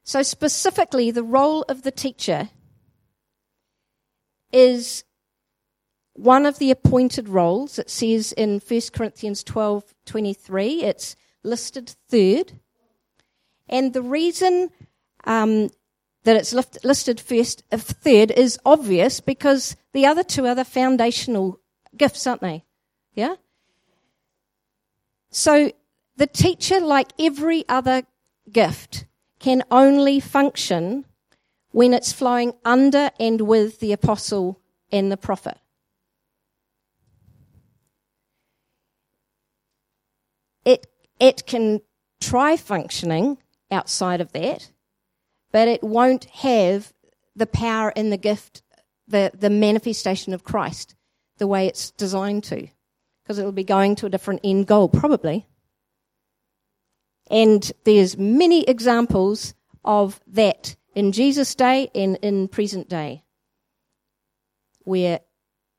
So, 0.04 0.24
specifically, 0.24 1.12
the 1.12 1.24
role 1.24 1.64
of 1.70 1.84
the 1.84 1.92
teacher 1.92 2.50
is 4.52 5.04
one 6.20 6.46
of 6.46 6.60
the 6.60 6.70
appointed 6.70 7.30
roles. 7.30 7.80
It 7.80 7.90
says 7.90 8.34
in 8.34 8.60
1 8.60 8.82
Corinthians 8.94 9.44
12 9.44 9.96
23, 10.06 10.84
it's 10.84 11.16
listed 11.44 11.96
third. 12.10 12.60
And 13.70 13.94
the 13.94 14.02
reason 14.02 14.70
um, 15.24 15.70
that 16.24 16.36
it's 16.36 16.54
listed 16.84 17.22
first, 17.22 17.64
uh, 17.72 17.78
third, 17.78 18.32
is 18.32 18.60
obvious 18.66 19.20
because 19.20 19.76
the 19.94 20.06
other 20.06 20.24
two 20.24 20.46
are 20.46 20.56
the 20.56 20.66
foundational 20.66 21.60
gifts, 21.96 22.28
aren't 22.28 22.42
they? 22.42 22.66
Yeah? 23.14 23.36
So 25.32 25.72
the 26.18 26.28
teacher, 26.28 26.80
like 26.80 27.14
every 27.20 27.64
other 27.70 28.04
gift, 28.52 29.06
can 29.40 29.64
only 29.72 30.20
function 30.20 31.06
when 31.72 31.94
it's 31.94 32.12
flowing 32.12 32.54
under 32.66 33.12
and 33.20 33.42
with 33.42 33.80
the 33.80 33.94
apostle 33.94 34.60
and 34.92 35.12
the 35.12 35.18
prophet. 35.18 35.58
It, 40.70 40.86
it 41.20 41.46
can 41.48 41.82
try 42.22 42.56
functioning 42.58 43.38
outside 43.72 44.22
of 44.22 44.32
that, 44.34 44.72
but 45.52 45.68
it 45.68 45.84
won't 45.84 46.26
have 46.26 46.94
the 47.36 47.48
power 47.48 47.92
and 47.96 48.12
the 48.12 48.18
gift, 48.18 48.62
the, 49.08 49.32
the 49.34 49.50
manifestation 49.50 50.34
of 50.34 50.44
Christ 50.44 50.96
the 51.40 51.48
way 51.48 51.66
it's 51.66 51.90
designed 51.92 52.44
to, 52.44 52.68
because 53.24 53.40
it'll 53.40 53.52
be 53.52 53.64
going 53.64 53.96
to 53.96 54.06
a 54.06 54.10
different 54.10 54.42
end 54.44 54.68
goal, 54.68 54.90
probably. 54.90 55.48
And 57.32 57.72
there's 57.86 58.18
many 58.18 58.64
examples 58.64 59.56
of 59.84 60.20
that 60.28 60.76
in 60.94 61.12
Jesus' 61.12 61.56
day 61.56 61.90
and 61.96 62.18
in 62.18 62.48
present 62.48 62.90
day, 62.90 63.24
where 64.84 65.22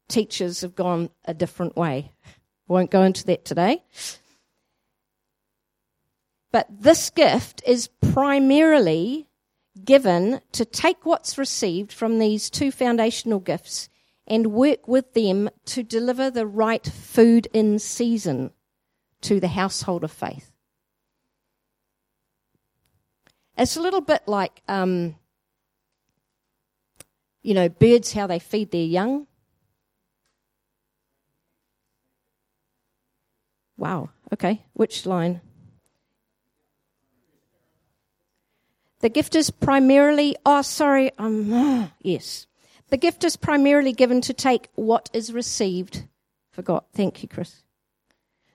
teachers 0.08 0.62
have 0.62 0.74
gone 0.74 1.10
a 1.26 1.34
different 1.34 1.76
way. 1.76 2.10
Won't 2.66 2.90
go 2.90 3.02
into 3.02 3.24
that 3.26 3.44
today. 3.44 3.82
But 6.52 6.66
this 6.70 7.10
gift 7.10 7.62
is 7.66 7.88
primarily 7.88 9.28
given 9.84 10.40
to 10.52 10.64
take 10.64 11.06
what's 11.06 11.38
received 11.38 11.92
from 11.92 12.18
these 12.18 12.50
two 12.50 12.70
foundational 12.72 13.38
gifts 13.38 13.88
and 14.26 14.52
work 14.52 14.86
with 14.88 15.14
them 15.14 15.48
to 15.66 15.82
deliver 15.82 16.30
the 16.30 16.46
right 16.46 16.86
food 16.86 17.48
in 17.52 17.78
season 17.78 18.50
to 19.22 19.40
the 19.40 19.48
household 19.48 20.04
of 20.04 20.10
faith. 20.10 20.52
It's 23.56 23.76
a 23.76 23.82
little 23.82 24.00
bit 24.00 24.22
like, 24.26 24.62
um, 24.68 25.16
you 27.42 27.54
know, 27.54 27.68
birds, 27.68 28.12
how 28.12 28.26
they 28.26 28.38
feed 28.38 28.70
their 28.70 28.84
young. 28.84 29.26
Wow, 33.76 34.10
okay, 34.32 34.62
which 34.72 35.06
line? 35.06 35.40
The 39.00 39.08
gift 39.08 39.34
is 39.34 39.50
primarily, 39.50 40.36
oh, 40.44 40.62
sorry, 40.62 41.10
um, 41.18 41.90
yes. 42.00 42.46
The 42.90 42.96
gift 42.96 43.24
is 43.24 43.36
primarily 43.36 43.92
given 43.92 44.20
to 44.22 44.34
take 44.34 44.68
what 44.74 45.10
is 45.12 45.32
received. 45.32 46.04
Forgot. 46.50 46.86
Thank 46.92 47.22
you, 47.22 47.28
Chris. 47.28 47.62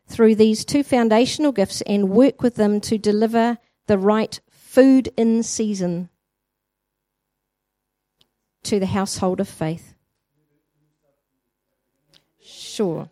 Through 0.08 0.36
these 0.36 0.66
two 0.66 0.84
foundational 0.84 1.52
gifts 1.52 1.82
and 1.82 2.10
work 2.10 2.42
with 2.42 2.56
them 2.56 2.80
to 2.82 2.98
deliver 2.98 3.58
the 3.88 3.98
right 3.98 4.40
food 4.50 5.10
in 5.18 5.42
season 5.42 6.10
to 8.64 8.80
the 8.80 8.86
household 8.88 9.40
of 9.40 9.48
faith. 9.48 9.96
Sure. 12.42 13.10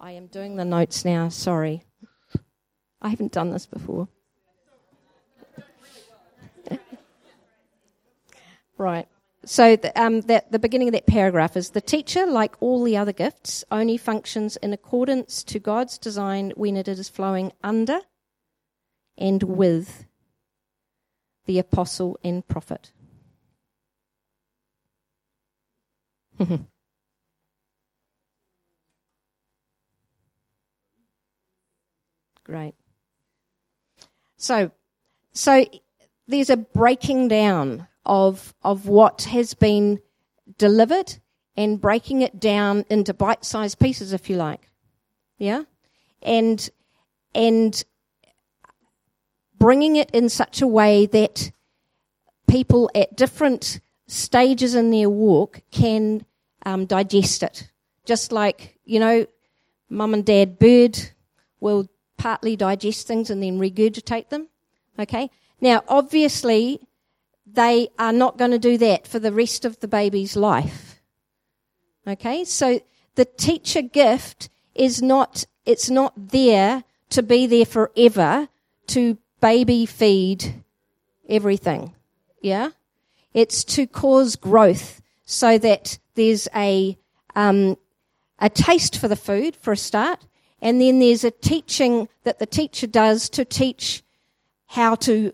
I 0.00 0.12
am 0.12 0.26
doing 0.26 0.56
the 0.56 0.64
notes 0.64 1.04
now, 1.04 1.28
sorry. 1.28 1.84
I 3.00 3.10
haven't 3.10 3.32
done 3.32 3.50
this 3.50 3.66
before. 3.66 4.08
Right. 8.78 9.06
So 9.44 9.76
the, 9.76 10.00
um, 10.00 10.22
that 10.22 10.50
the 10.52 10.58
beginning 10.58 10.88
of 10.88 10.94
that 10.94 11.06
paragraph 11.06 11.56
is 11.56 11.70
the 11.70 11.80
teacher, 11.80 12.26
like 12.26 12.56
all 12.60 12.82
the 12.82 12.96
other 12.96 13.12
gifts, 13.12 13.62
only 13.70 13.96
functions 13.98 14.56
in 14.56 14.72
accordance 14.72 15.44
to 15.44 15.58
God's 15.58 15.98
design 15.98 16.52
when 16.56 16.76
it 16.76 16.88
is 16.88 17.08
flowing 17.08 17.52
under 17.62 18.00
and 19.18 19.42
with 19.42 20.06
the 21.46 21.58
apostle 21.58 22.18
and 22.24 22.46
prophet. 22.48 22.92
Great. 32.44 32.74
So, 34.36 34.70
so 35.32 35.64
there's 36.26 36.50
a 36.50 36.56
breaking 36.56 37.28
down 37.28 37.88
of 38.06 38.54
of 38.62 38.86
what 38.86 39.22
has 39.22 39.54
been 39.54 40.00
delivered 40.58 41.18
and 41.56 41.80
breaking 41.80 42.22
it 42.22 42.40
down 42.40 42.84
into 42.90 43.14
bite-sized 43.14 43.78
pieces, 43.78 44.12
if 44.12 44.28
you 44.28 44.36
like. 44.36 44.70
Yeah, 45.38 45.64
and 46.22 46.68
and 47.34 47.84
bringing 49.58 49.96
it 49.96 50.10
in 50.10 50.28
such 50.28 50.60
a 50.60 50.66
way 50.66 51.06
that 51.06 51.52
people 52.48 52.90
at 52.94 53.16
different 53.16 53.80
stages 54.06 54.74
in 54.74 54.90
their 54.90 55.08
walk 55.08 55.62
can 55.70 56.24
um, 56.66 56.86
digest 56.86 57.42
it. 57.42 57.70
Just 58.04 58.32
like 58.32 58.78
you 58.84 59.00
know, 59.00 59.26
mum 59.88 60.14
and 60.14 60.24
dad 60.24 60.58
bird 60.58 60.98
will 61.60 61.88
partly 62.16 62.56
digest 62.56 63.06
things 63.06 63.30
and 63.30 63.42
then 63.42 63.58
regurgitate 63.58 64.28
them. 64.28 64.48
Okay? 64.98 65.30
Now, 65.60 65.82
obviously, 65.88 66.80
they 67.54 67.88
are 67.98 68.12
not 68.12 68.36
going 68.36 68.50
to 68.50 68.58
do 68.58 68.78
that 68.78 69.06
for 69.06 69.18
the 69.18 69.32
rest 69.32 69.64
of 69.64 69.80
the 69.80 69.88
baby's 69.88 70.36
life. 70.36 71.00
Okay? 72.06 72.44
So 72.44 72.80
the 73.14 73.24
teacher 73.24 73.82
gift 73.82 74.48
is 74.74 75.00
not, 75.00 75.44
it's 75.64 75.90
not 75.90 76.12
there 76.16 76.84
to 77.10 77.22
be 77.22 77.46
there 77.46 77.66
forever 77.66 78.48
to 78.88 79.18
baby 79.40 79.86
feed 79.86 80.62
everything. 81.28 81.94
Yeah? 82.40 82.70
It's 83.32 83.64
to 83.64 83.86
cause 83.86 84.36
growth 84.36 85.00
so 85.24 85.58
that 85.58 85.98
there's 86.14 86.48
a, 86.54 86.98
um, 87.34 87.76
a 88.38 88.50
taste 88.50 88.98
for 88.98 89.08
the 89.08 89.16
food 89.16 89.56
for 89.56 89.72
a 89.72 89.76
start, 89.76 90.20
and 90.60 90.80
then 90.80 90.98
there's 90.98 91.24
a 91.24 91.30
teaching 91.30 92.08
that 92.24 92.38
the 92.38 92.46
teacher 92.46 92.86
does 92.86 93.28
to 93.30 93.44
teach 93.44 94.02
how 94.66 94.94
to 94.96 95.32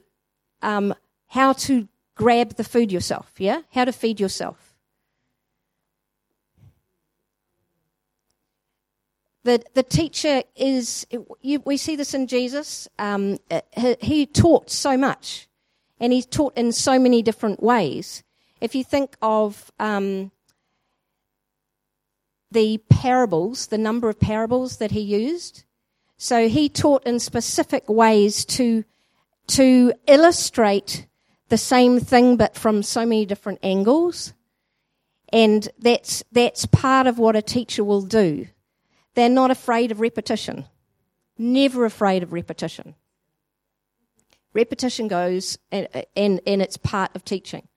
um, 0.63 0.95
how 1.29 1.53
to 1.53 1.89
grab 2.21 2.57
the 2.57 2.65
food 2.65 2.93
yourself. 2.93 3.33
Yeah, 3.39 3.63
how 3.73 3.87
to 3.87 3.93
feed 3.93 4.21
yourself. 4.21 4.75
The 9.43 9.63
the 9.73 9.83
teacher 9.83 10.43
is. 10.55 11.07
You, 11.41 11.63
we 11.65 11.79
see 11.79 11.97
this 11.97 12.13
in 12.13 12.27
Jesus. 12.27 12.89
Um, 12.99 13.39
he, 14.03 14.27
taught 14.27 14.71
so 14.71 14.99
much, 14.99 15.49
and 15.99 16.13
he 16.13 16.23
taught 16.23 16.55
in 16.59 16.73
so 16.73 16.99
many 16.99 17.23
different 17.23 17.63
ways. 17.63 18.23
If 18.61 18.75
you 18.75 18.85
think 18.85 19.17
of 19.23 19.73
um, 19.79 20.31
the 22.51 22.79
parables, 22.91 23.69
the 23.69 23.79
number 23.79 24.11
of 24.11 24.21
parables 24.21 24.77
that 24.77 24.91
he 24.91 25.01
used. 25.01 25.65
So 26.19 26.49
he 26.49 26.69
taught 26.69 27.07
in 27.07 27.19
specific 27.19 27.89
ways 27.89 28.45
to, 28.57 28.85
to 29.47 29.95
illustrate 30.07 31.07
the 31.51 31.59
same 31.59 32.01
thing 32.01 32.37
but 32.37 32.57
from 32.57 32.83
so 32.83 33.05
many 33.05 33.27
different 33.27 33.59
angles. 33.63 34.33
And 35.33 35.69
that's, 35.79 36.25
that's 36.33 36.67
part 36.67 37.07
of 37.07 37.19
what 37.19 37.37
a 37.37 37.43
teacher 37.43 37.85
will 37.85 38.03
do. 38.03 38.47
They're 39.15 39.29
not 39.29 39.51
afraid 39.51 39.93
of 39.93 40.01
repetition. 40.01 40.65
Never 41.37 41.85
afraid 41.85 42.23
of 42.23 42.33
repetition. 42.33 42.95
Repetition 44.53 45.09
goes 45.09 45.59
and, 45.71 45.87
and, 46.17 46.41
and 46.47 46.63
it's 46.63 46.77
part 46.77 47.15
of 47.15 47.25
teaching. 47.25 47.69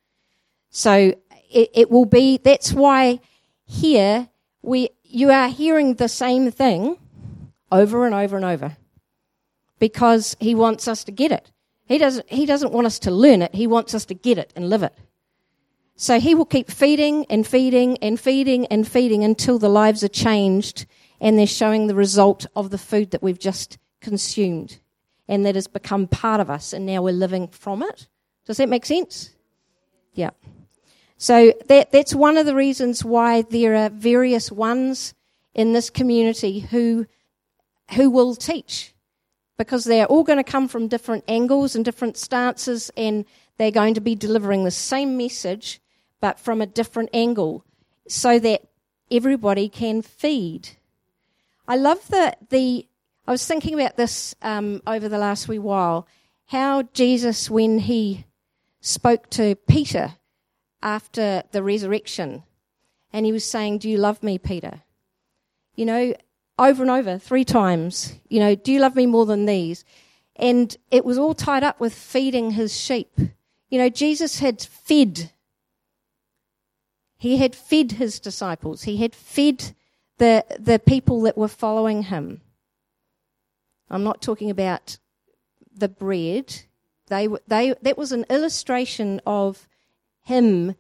So 0.70 1.14
it, 1.52 1.70
it 1.74 1.92
will 1.92 2.06
be, 2.06 2.38
that's 2.38 2.74
why 2.74 3.20
here 3.66 4.30
we, 4.62 4.90
you 5.04 5.30
are 5.30 5.50
hearing 5.50 5.96
the 5.96 6.10
same 6.10 6.50
thing 6.50 6.98
over 7.72 8.06
and 8.06 8.16
over 8.16 8.36
and 8.36 8.46
over 8.46 8.78
because 9.80 10.36
he 10.40 10.56
wants 10.56 10.88
us 10.88 11.04
to 11.04 11.12
get 11.12 11.32
it. 11.32 11.52
He 11.86 11.98
doesn't, 11.98 12.30
he 12.30 12.46
doesn't 12.46 12.72
want 12.72 12.88
us 12.88 13.00
to 13.00 13.12
learn 13.12 13.42
it. 13.42 13.54
He 13.54 13.68
wants 13.68 13.94
us 13.94 14.06
to 14.06 14.14
get 14.14 14.38
it 14.38 14.54
and 14.56 14.70
live 14.70 14.84
it. 14.84 14.94
So 15.96 16.20
he 16.20 16.34
will 16.34 16.46
keep 16.46 16.72
feeding 16.72 17.26
and 17.30 17.46
feeding 17.46 17.98
and 17.98 18.20
feeding 18.20 18.66
and 18.68 18.88
feeding 18.88 19.24
until 19.24 19.60
the 19.60 19.70
lives 19.70 20.04
are 20.04 20.10
changed 20.10 20.86
and 21.22 21.38
they're 21.38 21.46
showing 21.46 21.88
the 21.88 21.96
result 21.96 22.46
of 22.56 22.72
the 22.72 22.78
food 22.78 23.12
that 23.12 23.22
we've 23.22 23.40
just 23.40 23.78
consumed 24.02 24.80
and 25.28 25.46
that 25.46 25.56
has 25.56 25.68
become 25.68 26.08
part 26.08 26.42
of 26.42 26.50
us 26.50 26.74
and 26.74 26.86
now 26.86 27.02
we're 27.02 27.14
living 27.14 27.48
from 27.48 27.84
it. 27.84 28.08
Does 28.46 28.58
that 28.58 28.70
make 28.70 28.86
sense? 28.86 29.30
Yeah. 30.14 30.32
So 31.18 31.54
that, 31.68 31.92
that's 31.92 32.16
one 32.16 32.38
of 32.38 32.46
the 32.46 32.56
reasons 32.56 33.06
why 33.06 33.44
there 33.44 33.76
are 33.76 33.90
various 33.90 34.52
ones 34.52 35.14
in 35.54 35.74
this 35.74 35.90
community 35.90 36.60
who, 36.60 37.06
who 37.96 38.10
will 38.10 38.36
teach 38.36 38.93
because 39.58 39.84
they're 39.84 40.06
all 40.06 40.24
going 40.24 40.44
to 40.44 40.44
come 40.44 40.68
from 40.68 40.88
different 40.88 41.24
angles 41.28 41.76
and 41.76 41.86
different 41.86 42.18
stances 42.18 42.92
and 42.98 43.26
they're 43.58 43.72
going 43.72 43.94
to 43.94 44.02
be 44.02 44.16
delivering 44.16 44.64
the 44.64 44.72
same 44.72 45.18
message 45.18 45.80
but 46.20 46.40
from 46.40 46.62
a 46.62 46.66
different 46.66 47.10
angle 47.14 47.66
so 48.08 48.40
that 48.40 48.64
everybody 49.12 49.70
can 49.70 50.02
feed. 50.02 50.70
I 51.68 51.76
love 51.76 52.08
the, 52.08 52.36
the 52.50 52.88
I 53.28 53.32
was 53.32 53.46
thinking 53.46 53.74
about 53.74 53.96
this 53.96 54.36
um, 54.42 54.82
over 54.86 55.08
the 55.08 55.18
last 55.18 55.48
wee 55.48 55.60
while, 55.60 56.08
how 56.48 56.84
Jesus, 56.94 57.50
when 57.50 57.80
he 57.80 58.26
spoke 58.82 59.30
to 59.32 59.56
Peter, 59.56 60.16
after 60.84 61.44
the 61.52 61.64
resurrection. 61.64 62.44
And 63.12 63.26
he 63.26 63.32
was 63.32 63.46
saying, 63.46 63.80
Do 63.80 63.90
you 63.90 63.98
love 63.98 64.22
me, 64.22 64.38
Peter? 64.38 64.82
You 65.76 65.86
know, 65.86 66.14
over 66.58 66.84
and 66.84 66.92
over, 66.92 67.18
three 67.18 67.46
times. 67.46 68.20
You 68.28 68.40
know, 68.40 68.56
do 68.56 68.72
you 68.72 68.80
love 68.80 68.96
me 68.96 69.06
more 69.06 69.26
than 69.26 69.46
these? 69.46 69.86
And 70.36 70.76
it 70.92 71.06
was 71.06 71.18
all 71.18 71.34
tied 71.34 71.64
up 71.64 71.80
with 71.80 71.94
feeding 71.94 72.52
his 72.52 72.80
sheep. 72.80 73.12
You 73.70 73.80
know, 73.80 73.90
Jesus 73.90 74.40
had 74.40 74.62
fed. 74.62 75.32
He 77.18 77.38
had 77.38 77.56
fed 77.56 77.94
his 77.94 78.20
disciples. 78.20 78.84
He 78.84 78.98
had 78.98 79.16
fed 79.16 79.74
the, 80.18 80.46
the 80.60 80.80
people 80.80 81.22
that 81.22 81.38
were 81.38 81.48
following 81.48 82.04
him. 82.04 82.42
I'm 83.90 84.04
not 84.04 84.22
talking 84.22 84.50
about 84.50 84.98
the 85.76 85.88
bread. 85.88 86.64
They, 87.08 87.28
they, 87.48 87.74
that 87.82 87.98
was 87.98 88.12
an 88.12 88.26
illustration 88.30 89.22
of 89.26 89.68
him 90.24 90.76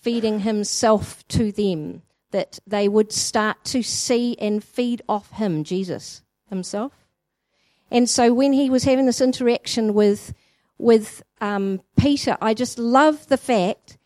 feeding 0.00 0.40
himself 0.40 1.26
to 1.28 1.52
them, 1.52 2.02
that 2.30 2.58
they 2.66 2.88
would 2.88 3.12
start 3.12 3.64
to 3.64 3.82
see 3.82 4.36
and 4.38 4.62
feed 4.62 5.02
off 5.08 5.30
him, 5.32 5.64
Jesus 5.64 6.22
himself. 6.48 6.92
And 7.90 8.08
so 8.08 8.32
when 8.32 8.52
he 8.52 8.70
was 8.70 8.84
having 8.84 9.06
this 9.06 9.20
interaction 9.20 9.94
with, 9.94 10.32
with 10.78 11.22
um, 11.40 11.80
Peter, 11.98 12.36
I 12.40 12.54
just 12.54 12.78
love 12.78 13.26
the 13.28 13.36
fact 13.36 13.98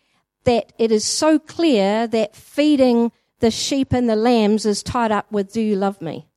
that 0.44 0.72
it 0.78 0.90
is 0.90 1.04
so 1.04 1.38
clear 1.38 2.06
that 2.06 2.34
feeding 2.34 3.12
the 3.40 3.50
sheep 3.50 3.92
and 3.92 4.08
the 4.08 4.16
lambs 4.16 4.64
is 4.64 4.82
tied 4.82 5.12
up 5.12 5.30
with, 5.30 5.52
Do 5.52 5.60
you 5.60 5.76
love 5.76 6.00
me? 6.00 6.28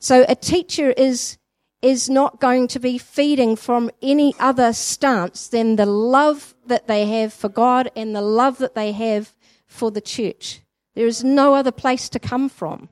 So 0.00 0.24
a 0.28 0.34
teacher 0.34 0.90
is 0.90 1.38
is 1.80 2.08
not 2.08 2.40
going 2.40 2.66
to 2.66 2.80
be 2.80 2.96
feeding 2.96 3.54
from 3.54 3.90
any 4.00 4.34
other 4.40 4.72
stance 4.72 5.48
than 5.48 5.76
the 5.76 5.84
love 5.84 6.54
that 6.66 6.86
they 6.86 7.04
have 7.04 7.30
for 7.30 7.50
God 7.50 7.90
and 7.94 8.16
the 8.16 8.22
love 8.22 8.56
that 8.56 8.74
they 8.74 8.92
have 8.92 9.34
for 9.66 9.90
the 9.90 10.00
church. 10.00 10.60
There 10.94 11.06
is 11.06 11.24
no 11.24 11.54
other 11.54 11.72
place 11.72 12.08
to 12.10 12.18
come 12.18 12.48
from. 12.48 12.88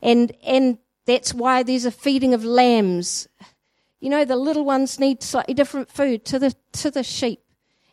And, 0.00 0.32
and 0.44 0.78
that's 1.06 1.34
why 1.34 1.62
there's 1.62 1.84
a 1.84 1.90
feeding 1.90 2.34
of 2.34 2.44
lambs. 2.44 3.28
You 4.00 4.10
know, 4.10 4.24
the 4.24 4.36
little 4.36 4.64
ones 4.64 4.98
need 4.98 5.22
slightly 5.22 5.54
different 5.54 5.90
food 5.90 6.24
to 6.26 6.38
the, 6.38 6.54
to 6.72 6.90
the 6.90 7.02
sheep. 7.02 7.40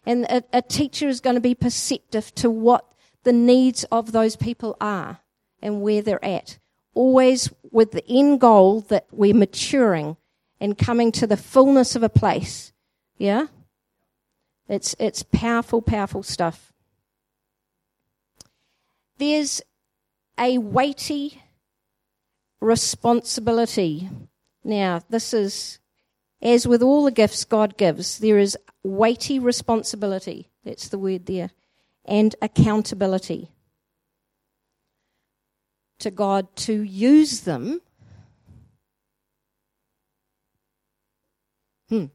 And 0.05 0.25
a, 0.25 0.43
a 0.53 0.61
teacher 0.61 1.07
is 1.07 1.19
going 1.19 1.35
to 1.35 1.41
be 1.41 1.55
perceptive 1.55 2.33
to 2.35 2.49
what 2.49 2.85
the 3.23 3.33
needs 3.33 3.83
of 3.91 4.11
those 4.11 4.35
people 4.35 4.75
are 4.79 5.19
and 5.61 5.81
where 5.81 6.01
they're 6.01 6.23
at. 6.23 6.57
Always 6.93 7.51
with 7.71 7.91
the 7.91 8.03
end 8.09 8.39
goal 8.39 8.81
that 8.81 9.05
we're 9.11 9.35
maturing 9.35 10.17
and 10.59 10.77
coming 10.77 11.11
to 11.13 11.27
the 11.27 11.37
fullness 11.37 11.95
of 11.95 12.03
a 12.03 12.09
place. 12.09 12.73
Yeah? 13.17 13.47
It's, 14.67 14.95
it's 14.99 15.23
powerful, 15.23 15.81
powerful 15.81 16.23
stuff. 16.23 16.68
There's 19.19 19.61
a 20.39 20.57
weighty 20.57 21.41
responsibility. 22.61 24.09
Now, 24.63 25.01
this 25.09 25.33
is, 25.33 25.79
as 26.41 26.65
with 26.65 26.81
all 26.81 27.03
the 27.03 27.11
gifts 27.11 27.43
God 27.43 27.75
gives, 27.75 28.19
there 28.19 28.39
is 28.39 28.57
weighty 28.81 29.37
responsibility. 29.37 30.49
That's 30.63 30.87
the 30.87 30.97
word 30.97 31.25
there. 31.25 31.51
And 32.05 32.33
accountability 32.41 33.51
to 35.99 36.11
God 36.11 36.55
to 36.55 36.81
use 36.81 37.41
them. 37.41 37.81
Hmm. 41.89 42.05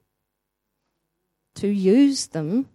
To 1.57 1.69
use 1.69 2.29
them 2.29 2.71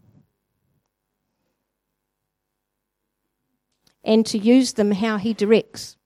and 4.03 4.25
to 4.27 4.37
use 4.37 4.73
them 4.73 4.91
how 4.91 5.17
He 5.17 5.33
directs. 5.33 5.97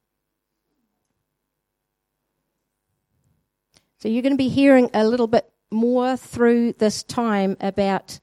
So 3.99 4.09
you're 4.09 4.21
going 4.21 4.33
to 4.33 4.37
be 4.37 4.49
hearing 4.49 4.89
a 4.93 5.07
little 5.07 5.27
bit 5.27 5.49
more 5.71 6.17
through 6.17 6.73
this 6.73 7.03
time 7.03 7.55
about 7.61 8.19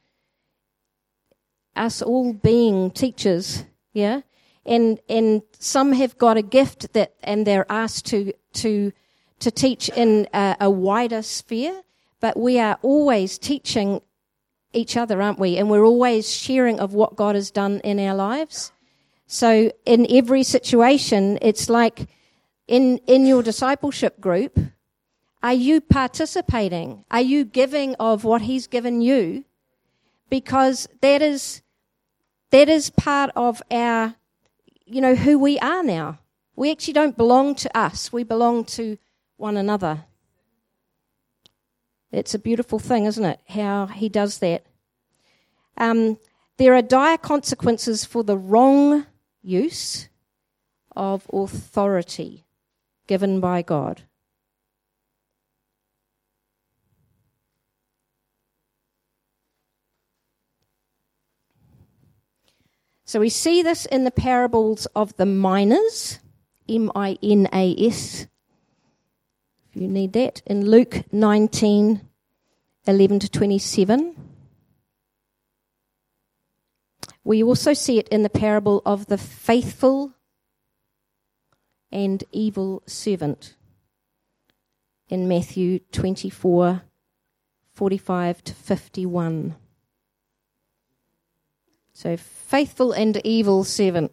us 1.74 2.02
all 2.02 2.32
being 2.32 2.90
teachers, 2.90 3.64
yeah? 3.92 4.20
And 4.66 5.00
and 5.08 5.42
some 5.58 5.92
have 5.92 6.18
got 6.18 6.36
a 6.36 6.42
gift 6.42 6.92
that 6.92 7.14
and 7.22 7.46
they're 7.46 7.70
asked 7.70 8.06
to 8.06 8.34
to 8.54 8.92
to 9.38 9.50
teach 9.50 9.88
in 9.88 10.28
a, 10.34 10.56
a 10.60 10.70
wider 10.70 11.22
sphere, 11.22 11.82
but 12.20 12.38
we 12.38 12.58
are 12.58 12.78
always 12.82 13.38
teaching 13.38 14.02
each 14.72 14.96
other, 14.96 15.20
aren't 15.20 15.38
we? 15.38 15.56
And 15.56 15.70
we're 15.70 15.84
always 15.84 16.30
sharing 16.30 16.78
of 16.78 16.92
what 16.92 17.16
God 17.16 17.34
has 17.34 17.50
done 17.50 17.80
in 17.80 17.98
our 17.98 18.14
lives. 18.14 18.72
So 19.32 19.70
in 19.86 20.08
every 20.10 20.42
situation, 20.42 21.38
it's 21.40 21.70
like 21.70 22.08
in 22.66 22.98
in 23.06 23.26
your 23.26 23.44
discipleship 23.44 24.20
group, 24.20 24.58
are 25.40 25.52
you 25.52 25.80
participating? 25.80 27.04
Are 27.12 27.20
you 27.20 27.44
giving 27.44 27.94
of 28.00 28.24
what 28.24 28.42
He's 28.42 28.66
given 28.66 29.00
you? 29.00 29.44
Because 30.30 30.88
that 31.00 31.22
is, 31.22 31.62
that 32.50 32.68
is 32.68 32.90
part 32.90 33.30
of 33.36 33.62
our, 33.70 34.16
you 34.84 35.00
know, 35.00 35.14
who 35.14 35.38
we 35.38 35.60
are 35.60 35.84
now. 35.84 36.18
We 36.56 36.72
actually 36.72 36.94
don't 36.94 37.16
belong 37.16 37.54
to 37.54 37.78
us. 37.78 38.12
We 38.12 38.24
belong 38.24 38.64
to 38.76 38.98
one 39.36 39.56
another. 39.56 40.06
It's 42.10 42.34
a 42.34 42.38
beautiful 42.40 42.80
thing, 42.80 43.04
isn't 43.04 43.24
it? 43.24 43.38
How 43.48 43.86
he 43.86 44.08
does 44.08 44.40
that. 44.40 44.66
Um, 45.76 46.18
there 46.56 46.74
are 46.74 46.82
dire 46.82 47.16
consequences 47.16 48.04
for 48.04 48.24
the 48.24 48.36
wrong 48.36 49.06
use 49.42 50.08
of 50.94 51.26
authority 51.32 52.44
given 53.06 53.40
by 53.40 53.62
God. 53.62 54.02
So 63.04 63.18
we 63.18 63.28
see 63.28 63.62
this 63.62 63.86
in 63.86 64.04
the 64.04 64.12
parables 64.12 64.86
of 64.94 65.16
the 65.16 65.26
minas, 65.26 66.20
M 66.68 66.92
I 66.94 67.18
N 67.20 67.48
A 67.52 67.74
S, 67.88 68.28
if 69.68 69.80
you 69.80 69.88
need 69.88 70.12
that, 70.12 70.42
in 70.46 70.70
Luke 70.70 71.02
19 71.12 72.02
11 72.86 73.18
to 73.20 73.28
27. 73.28 74.29
We 77.30 77.44
also 77.44 77.74
see 77.74 78.00
it 78.00 78.08
in 78.08 78.24
the 78.24 78.28
parable 78.28 78.82
of 78.84 79.06
the 79.06 79.16
faithful 79.16 80.14
and 81.92 82.24
evil 82.32 82.82
servant 82.86 83.54
in 85.08 85.28
Matthew 85.28 85.78
24 85.92 86.82
45 87.72 88.42
to 88.42 88.52
51. 88.52 89.54
So, 91.92 92.16
faithful 92.16 92.90
and 92.90 93.24
evil 93.24 93.62
servant. 93.62 94.10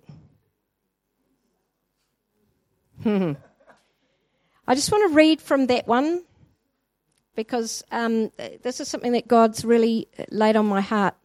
I 3.04 3.36
just 4.76 4.92
want 4.92 5.10
to 5.10 5.16
read 5.16 5.42
from 5.42 5.66
that 5.66 5.88
one 5.88 6.22
because 7.36 7.84
um, 7.92 8.32
this 8.62 8.80
is 8.80 8.88
something 8.88 9.14
that 9.14 9.28
God's 9.28 9.66
really 9.66 10.08
laid 10.30 10.56
on 10.56 10.68
my 10.68 10.82
heart. 10.82 11.16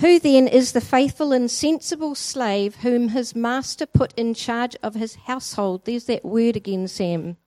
Who 0.00 0.18
then 0.18 0.46
is 0.46 0.72
the 0.72 0.80
faithful 0.82 1.32
and 1.32 1.50
sensible 1.50 2.14
slave 2.14 2.76
whom 2.76 3.08
his 3.08 3.34
master 3.34 3.86
put 3.86 4.12
in 4.14 4.34
charge 4.34 4.76
of 4.82 4.94
his 4.94 5.14
household? 5.14 5.84
There's 5.84 6.04
that 6.04 6.24
word 6.24 6.54
again, 6.54 6.86
Sam. 6.86 7.38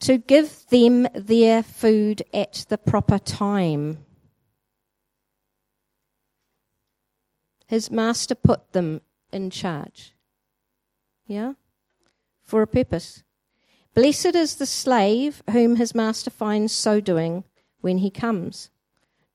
To 0.00 0.18
give 0.18 0.66
them 0.68 1.08
their 1.14 1.64
food 1.64 2.22
at 2.32 2.66
the 2.68 2.78
proper 2.78 3.18
time. 3.18 4.04
His 7.66 7.90
master 7.90 8.36
put 8.36 8.72
them 8.72 9.00
in 9.32 9.50
charge. 9.50 10.14
Yeah? 11.26 11.54
For 12.42 12.62
a 12.62 12.66
purpose. 12.66 13.24
Blessed 13.94 14.36
is 14.36 14.56
the 14.56 14.66
slave 14.66 15.42
whom 15.50 15.76
his 15.76 15.94
master 15.94 16.30
finds 16.30 16.72
so 16.72 17.00
doing 17.00 17.44
when 17.80 17.98
he 17.98 18.10
comes. 18.10 18.70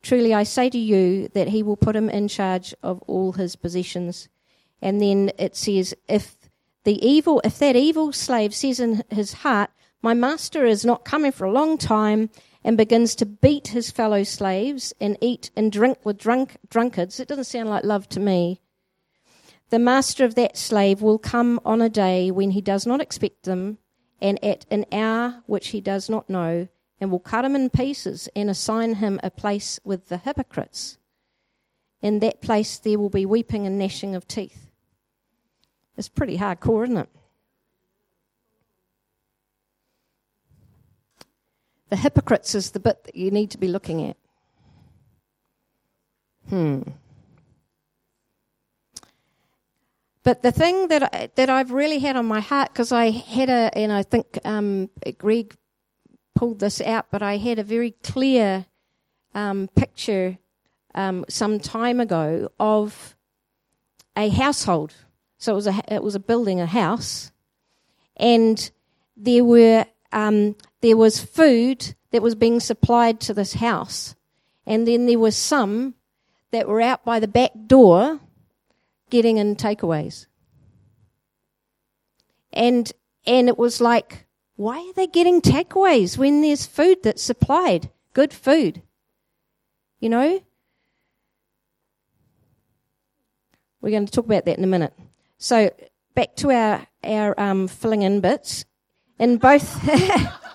Truly 0.02 0.34
I 0.34 0.44
say 0.44 0.70
to 0.70 0.78
you 0.78 1.28
that 1.30 1.50
he 1.50 1.64
will 1.64 1.78
put 1.78 1.96
him 1.96 2.10
in 2.10 2.28
charge 2.28 2.74
of 2.84 3.02
all 3.08 3.34
his 3.34 3.56
possessions. 3.56 4.30
And 4.82 5.02
then 5.02 5.32
it 5.38 5.56
says, 5.56 5.94
if 6.08 6.38
the 6.84 7.06
evil, 7.06 7.42
if 7.44 7.58
that 7.60 7.76
evil 7.76 8.14
slave 8.14 8.54
says 8.54 8.80
in 8.80 9.04
his 9.10 9.34
heart, 9.34 9.72
my 10.02 10.14
master 10.14 10.66
is 10.66 10.86
not 10.86 11.04
coming 11.04 11.32
for 11.32 11.46
a 11.46 11.52
long 11.52 11.78
time, 11.78 12.30
and 12.64 12.76
begins 12.76 13.16
to 13.16 13.26
beat 13.26 13.70
his 13.70 13.92
fellow 13.92 14.24
slaves 14.24 14.94
and 15.00 15.18
eat 15.22 15.52
and 15.56 15.72
drink 15.72 16.00
with 16.04 16.18
drunk, 16.18 16.58
drunkards, 16.70 17.18
it 17.18 17.28
doesn't 17.28 17.46
sound 17.46 17.70
like 17.70 17.86
love 17.86 18.10
to 18.10 18.20
me. 18.20 18.60
The 19.70 19.80
master 19.80 20.26
of 20.26 20.36
that 20.36 20.58
slave 20.58 21.02
will 21.02 21.18
come 21.18 21.62
on 21.64 21.82
a 21.82 21.88
day 21.88 22.30
when 22.30 22.52
he 22.52 22.62
does 22.62 22.86
not 22.86 23.00
expect 23.00 23.44
them, 23.44 23.78
and 24.22 24.44
at 24.44 24.66
an 24.70 24.86
hour 24.92 25.44
which 25.46 25.70
he 25.70 25.80
does 25.80 26.10
not 26.10 26.30
know, 26.30 26.68
and 27.00 27.12
will 27.12 27.20
cut 27.20 27.46
him 27.46 27.56
in 27.56 27.70
pieces 27.70 28.28
and 28.36 28.50
assign 28.50 28.96
him 28.96 29.20
a 29.24 29.30
place 29.30 29.80
with 29.84 30.10
the 30.10 30.18
hypocrites. 30.18 30.98
In 32.02 32.20
that 32.20 32.42
place 32.42 32.78
there 32.78 33.00
will 33.00 33.10
be 33.10 33.26
weeping 33.26 33.66
and 33.66 33.78
gnashing 33.78 34.16
of 34.16 34.28
teeth. 34.28 34.70
It's 35.96 36.10
pretty 36.10 36.38
hardcore, 36.38 36.86
isn't 36.86 36.98
it? 36.98 37.10
The 41.90 41.96
hypocrites 41.96 42.54
is 42.54 42.72
the 42.72 42.80
bit 42.80 43.06
that 43.06 43.16
you 43.16 43.32
need 43.32 43.52
to 43.52 43.58
be 43.58 43.68
looking 43.68 44.04
at. 44.10 44.18
Hmm. 46.50 46.82
But 50.24 50.42
the 50.42 50.52
thing 50.52 50.90
that 50.90 51.04
I, 51.04 51.30
that 51.36 51.50
I've 51.50 51.72
really 51.72 52.00
had 52.00 52.18
on 52.18 52.26
my 52.26 52.42
heart, 52.42 52.74
because 52.74 52.92
I 52.92 53.12
had 53.12 53.50
a, 53.50 53.72
and 53.78 53.94
I 53.94 54.04
think 54.04 54.38
um, 54.44 54.90
Greg 55.18 55.56
pulled 56.38 56.60
this 56.60 56.82
out, 56.82 57.08
but 57.12 57.22
I 57.22 57.38
had 57.38 57.60
a 57.60 57.64
very 57.64 57.92
clear 58.04 58.66
um, 59.34 59.70
picture 59.76 60.38
um, 60.94 61.26
some 61.28 61.60
time 61.60 62.00
ago 62.00 62.52
of 62.60 63.16
a 64.16 64.30
household. 64.30 64.94
So 65.38 65.54
it 65.54 65.56
was 65.56 65.68
a 65.68 65.82
it 65.88 66.04
was 66.04 66.16
a 66.16 66.20
building, 66.20 66.60
a 66.60 66.66
house, 66.66 67.32
and 68.16 68.72
there 69.16 69.44
were 69.44 69.86
um, 70.12 70.56
there 70.82 70.98
was 70.98 71.20
food 71.20 71.96
that 72.12 72.22
was 72.22 72.36
being 72.36 72.60
supplied 72.60 73.20
to 73.22 73.34
this 73.34 73.54
house. 73.54 74.16
And 74.66 74.88
then 74.88 75.06
there 75.06 75.20
was 75.20 75.36
some 75.36 75.96
that 76.52 76.68
were 76.68 76.82
out 76.82 77.04
by 77.04 77.20
the 77.20 77.28
back 77.28 77.52
door 77.68 78.20
getting 79.10 79.38
in 79.38 79.56
takeaways. 79.56 80.28
And, 82.54 82.92
and 83.26 83.48
it 83.48 83.58
was 83.58 83.80
like, 83.82 84.27
why 84.58 84.80
are 84.80 84.94
they 84.94 85.08
getting 85.08 85.42
takeaways 85.42 86.18
when 86.18 86.42
there's 86.42 86.66
food 86.66 86.98
that's 87.04 87.24
supplied? 87.24 87.90
Good 88.14 88.34
food. 88.34 88.82
You 90.00 90.10
know? 90.10 90.44
We're 93.80 93.92
going 93.92 94.06
to 94.06 94.12
talk 94.12 94.26
about 94.26 94.46
that 94.46 94.58
in 94.58 94.64
a 94.64 94.68
minute. 94.68 94.94
So 95.38 95.74
back 96.14 96.36
to 96.38 96.52
our, 96.52 96.86
our 97.04 97.40
um, 97.40 97.70
filling 97.70 98.02
in 98.02 98.20
bits. 98.20 98.66
In 99.18 99.38
both, 99.38 99.80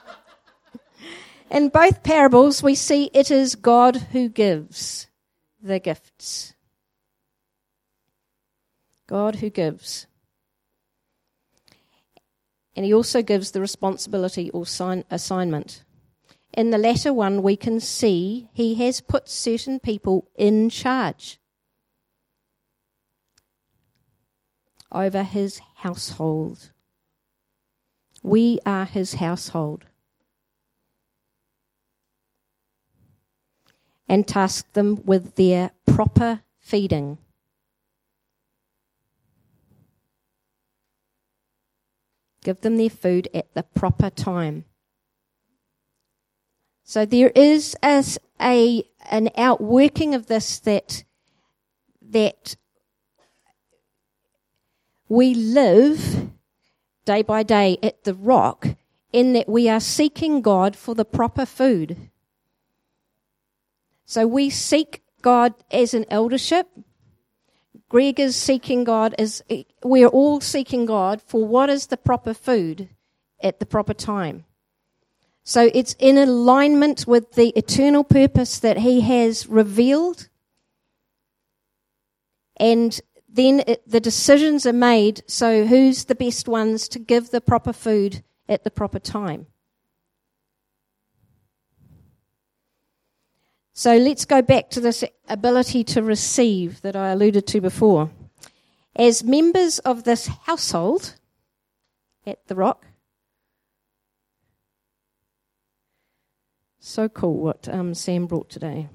In 1.53 1.69
both 1.69 2.03
parables, 2.03 2.62
we 2.62 2.75
see 2.75 3.11
it 3.12 3.31
is 3.31 3.57
God 3.57 3.97
who 4.12 4.31
gives 4.31 5.09
the 5.62 5.79
gifts. 5.79 6.55
God 9.07 9.37
who 9.37 9.51
gives. 9.51 10.07
And 12.75 12.87
he 12.87 12.95
also 12.95 13.23
gives 13.23 13.51
the 13.51 13.61
responsibility 13.61 14.51
or 14.51 14.65
sign, 14.67 15.05
assignment. 15.11 15.85
In 16.55 16.71
the 16.71 16.79
latter 16.79 17.13
one, 17.13 17.43
we 17.43 17.57
can 17.57 17.81
see 17.81 18.49
he 18.53 18.75
has 18.77 19.01
put 19.01 19.29
certain 19.29 19.81
people 19.81 20.29
in 20.37 20.71
charge 20.71 21.39
over 24.91 25.23
his 25.23 25.61
household. 25.77 26.71
We 28.23 28.59
are 28.65 28.85
his 28.85 29.15
household. 29.15 29.87
And 34.09 34.29
task 34.29 34.71
them 34.75 35.03
with 35.05 35.37
their 35.37 35.71
proper 35.87 36.43
feeding. 36.61 37.19
Give 42.42 42.61
them 42.61 42.76
their 42.76 42.90
food 42.90 43.28
at 43.33 43.52
the 43.55 43.62
proper 43.62 44.11
time. 44.11 44.64
So 46.85 47.05
there 47.05 47.31
is 47.35 47.76
as 47.83 48.18
a 48.40 48.85
an 49.11 49.31
outworking 49.37 50.14
of 50.14 50.26
this 50.26 50.59
that 50.61 51.05
that 52.02 52.57
we 55.09 55.35
live 55.35 56.31
day 57.05 57.22
by 57.22 57.42
day 57.42 57.78
at 57.83 58.05
the 58.05 58.14
rock 58.14 58.68
in 59.12 59.33
that 59.35 59.48
we 59.48 59.68
are 59.68 59.81
seeking 59.81 60.40
God 60.40 60.74
for 60.74 60.94
the 60.94 61.05
proper 61.05 61.46
food. 61.46 62.11
So 64.05 64.26
we 64.26 64.50
seek 64.50 65.02
God 65.20 65.55
as 65.70 65.94
an 65.94 66.05
eldership. 66.11 66.68
Greg 67.92 68.18
is 68.18 68.37
seeking 68.37 68.85
God 68.85 69.14
as 69.18 69.42
we 69.85 70.02
are 70.02 70.09
all 70.09 70.40
seeking 70.40 70.87
God 70.87 71.20
for 71.20 71.46
what 71.46 71.68
is 71.68 71.88
the 71.88 71.98
proper 71.98 72.33
food 72.33 72.88
at 73.42 73.61
the 73.61 73.66
proper 73.66 73.92
time. 73.92 74.46
So 75.44 75.70
it's 75.74 75.94
in 75.98 76.16
alignment 76.16 77.07
with 77.07 77.33
the 77.33 77.50
eternal 77.50 78.02
purpose 78.02 78.59
that 78.61 78.78
He 78.78 79.02
has 79.02 79.46
revealed. 79.46 80.31
And 82.57 82.98
then 83.28 83.62
it, 83.66 83.87
the 83.87 84.00
decisions 84.00 84.64
are 84.64 84.72
made. 84.72 85.22
So 85.26 85.66
who's 85.66 86.07
the 86.07 86.14
best 86.14 86.48
ones 86.48 86.88
to 86.88 86.98
give 86.98 87.28
the 87.28 87.42
proper 87.42 87.74
food 87.74 88.24
at 88.48 88.64
the 88.64 88.70
proper 88.70 89.00
time? 89.00 89.48
So 93.73 93.97
let's 93.97 94.25
go 94.25 94.43
back 94.43 94.71
to 94.71 94.81
this 94.81 95.03
ability 95.29 95.85
to 95.85 96.03
receive 96.03 96.83
that 96.83 96.95
I 96.95 97.11
alluded 97.11 97.47
to 97.49 97.61
before. 97.61 98.11
As 98.95 99.25
members 99.25 99.79
of 99.81 100.05
this 100.05 100.27
household 100.27 101.15
at 102.27 102.47
the 102.49 102.55
rock, 102.55 102.85
So 106.85 107.09
cool 107.09 107.37
what 107.37 107.69
um, 107.69 107.95
Sam 107.95 108.27
brought 108.27 108.51
today. 108.51 108.89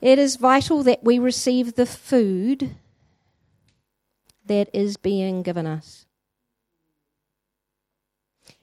It 0.00 0.18
is 0.18 0.36
vital 0.36 0.82
that 0.82 1.04
we 1.04 1.18
receive 1.18 1.74
the 1.74 1.84
food 1.84 2.74
that 4.46 4.70
is 4.72 4.96
being 4.96 5.42
given 5.42 5.66
us. 5.66 6.06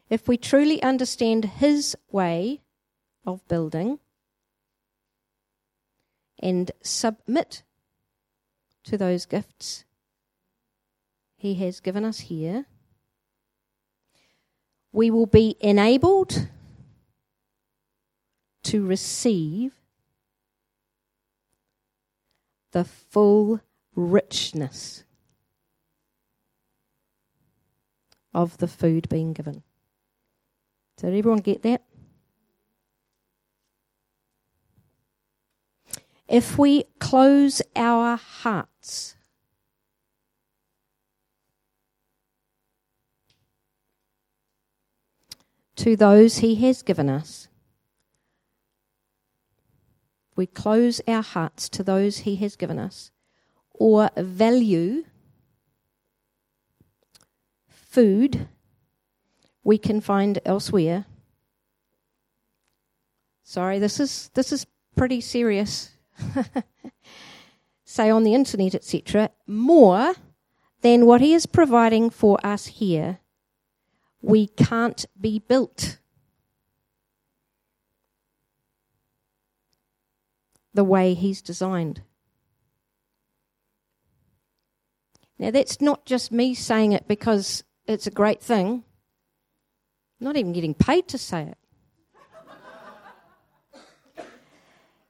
If 0.10 0.28
we 0.28 0.36
truly 0.36 0.82
understand 0.82 1.46
His 1.46 1.96
way 2.12 2.62
of 3.26 3.48
building 3.48 4.00
and 6.42 6.72
submit 6.82 7.64
to 8.84 8.98
those 8.98 9.26
gifts 9.26 9.86
He 11.36 11.56
has 11.56 11.80
given 11.80 12.04
us 12.04 12.20
here, 12.22 12.66
we 14.92 15.10
will 15.12 15.26
be 15.26 15.56
enabled 15.60 16.48
to 18.64 18.86
receive 18.86 19.74
the 22.72 22.84
full 22.84 23.62
richness 23.96 25.04
of 28.34 28.58
the 28.58 28.68
food 28.68 29.10
being 29.10 29.34
given. 29.34 29.64
Did 30.98 31.16
everyone 31.16 31.40
get 31.40 31.64
that? 31.64 31.84
If 36.30 36.60
we 36.60 36.84
close 37.00 37.60
our 37.76 38.16
hearts 38.16 39.16
to 45.78 45.96
those 45.96 46.38
He 46.38 46.54
has 46.68 46.84
given 46.84 47.10
us, 47.10 47.48
we 50.36 50.46
close 50.46 51.02
our 51.08 51.24
hearts 51.24 51.68
to 51.70 51.84
those 51.84 52.20
He 52.20 52.36
has 52.36 52.56
given 52.56 52.78
us, 52.78 53.10
or 53.74 54.12
value 54.16 55.06
food 57.68 58.48
we 59.64 59.80
can 59.80 60.00
find 60.00 60.38
elsewhere. 60.46 61.06
Sorry, 63.44 63.80
this 63.80 64.00
is 64.00 64.30
this 64.36 64.52
is 64.52 64.68
pretty 64.96 65.22
serious. 65.22 65.96
Say 67.84 68.10
on 68.10 68.24
the 68.24 68.34
internet, 68.34 68.76
etc. 68.76 69.32
More 69.48 70.14
than 70.82 71.06
what 71.06 71.22
he 71.22 71.34
is 71.34 71.46
providing 71.46 72.10
for 72.10 72.38
us 72.46 72.68
here, 72.68 73.20
we 74.22 74.48
can't 74.48 75.06
be 75.20 75.40
built. 75.40 76.00
the 80.80 80.84
way 80.86 81.14
He's 81.14 81.42
designed. 81.42 82.04
Now, 85.38 85.52
that's 85.52 85.82
not 85.82 86.06
just 86.06 86.32
me 86.32 86.54
saying 86.54 86.94
it 86.94 87.06
because 87.06 87.66
it's 87.86 88.08
a 88.08 88.12
great 88.12 88.42
thing. 88.42 88.86
I'm 90.20 90.26
not 90.26 90.38
even 90.38 90.54
getting 90.54 90.74
paid 90.74 91.10
to 91.10 91.18
say 91.18 91.44
it. 91.44 91.58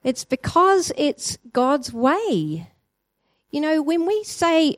It's 0.09 0.25
because 0.25 0.91
it's 0.97 1.37
God's 1.53 1.93
way. 1.93 2.67
You 3.51 3.61
know, 3.61 3.83
when 3.83 4.07
we 4.07 4.23
say 4.23 4.77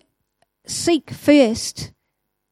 seek 0.65 1.09
first 1.09 1.93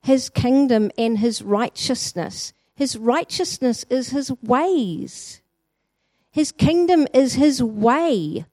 his 0.01 0.29
kingdom 0.29 0.89
and 0.97 1.17
his 1.17 1.41
righteousness, 1.41 2.53
his 2.73 2.95
righteousness 2.95 3.85
is 3.89 4.11
his 4.11 4.31
ways. 4.41 5.41
His 6.31 6.53
kingdom 6.53 7.05
is 7.13 7.33
his 7.33 7.61
way 7.61 8.45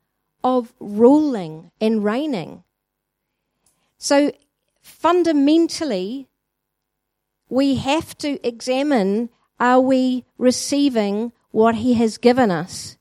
of 0.42 0.74
ruling 0.80 1.70
and 1.80 2.02
reigning. 2.02 2.64
So 3.96 4.32
fundamentally, 4.82 6.26
we 7.48 7.76
have 7.76 8.18
to 8.18 8.44
examine 8.44 9.30
are 9.60 9.80
we 9.80 10.24
receiving 10.36 11.30
what 11.52 11.76
he 11.76 11.94
has 11.94 12.18
given 12.18 12.50
us? 12.50 12.95